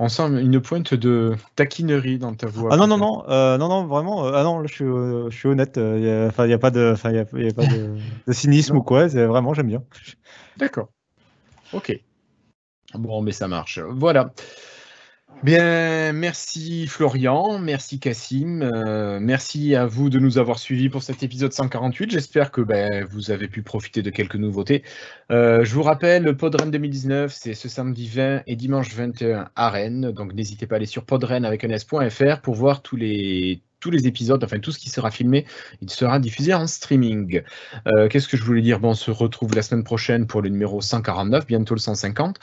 [0.00, 2.70] On sent une pointe de taquinerie dans ta voix.
[2.72, 4.24] Ah non, non, non, euh, non, non, vraiment.
[4.24, 5.76] ah non, là, je suis, je suis honnête.
[5.76, 7.96] Il n'y a, a, pas de, y a, y a pas de,
[8.26, 9.06] de cynisme ou quoi.
[9.06, 9.84] Vraiment, j'aime bien.
[10.56, 10.88] D'accord.
[11.72, 11.96] Ok.
[12.94, 13.78] Bon, mais ça marche.
[13.78, 14.32] Voilà.
[15.42, 21.22] Bien, merci Florian, merci Cassim, euh, merci à vous de nous avoir suivis pour cet
[21.22, 22.10] épisode 148.
[22.10, 24.82] J'espère que ben, vous avez pu profiter de quelques nouveautés.
[25.30, 29.68] Euh, je vous rappelle, le Podren 2019, c'est ce samedi 20 et dimanche 21 à
[29.68, 30.10] Rennes.
[30.10, 33.90] Donc n'hésitez pas à aller sur podren avec un s.fr pour voir tous les, tous
[33.90, 35.44] les épisodes, enfin tout ce qui sera filmé,
[35.80, 37.42] il sera diffusé en streaming.
[37.86, 38.80] Euh, qu'est-ce que je voulais dire?
[38.80, 42.38] Bon, on se retrouve la semaine prochaine pour le numéro 149, bientôt le 150.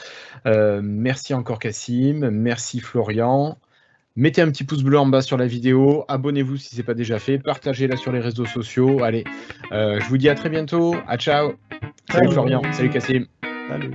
[0.45, 3.57] Euh, merci encore Cassim, merci Florian.
[4.15, 6.93] Mettez un petit pouce bleu en bas sur la vidéo, abonnez-vous si ce n'est pas
[6.93, 9.03] déjà fait, partagez-la sur les réseaux sociaux.
[9.03, 9.23] Allez,
[9.71, 10.95] euh, je vous dis à très bientôt.
[11.07, 11.53] À ciao.
[12.11, 13.25] Salut Florian, salut Cassim.
[13.69, 13.91] Salut.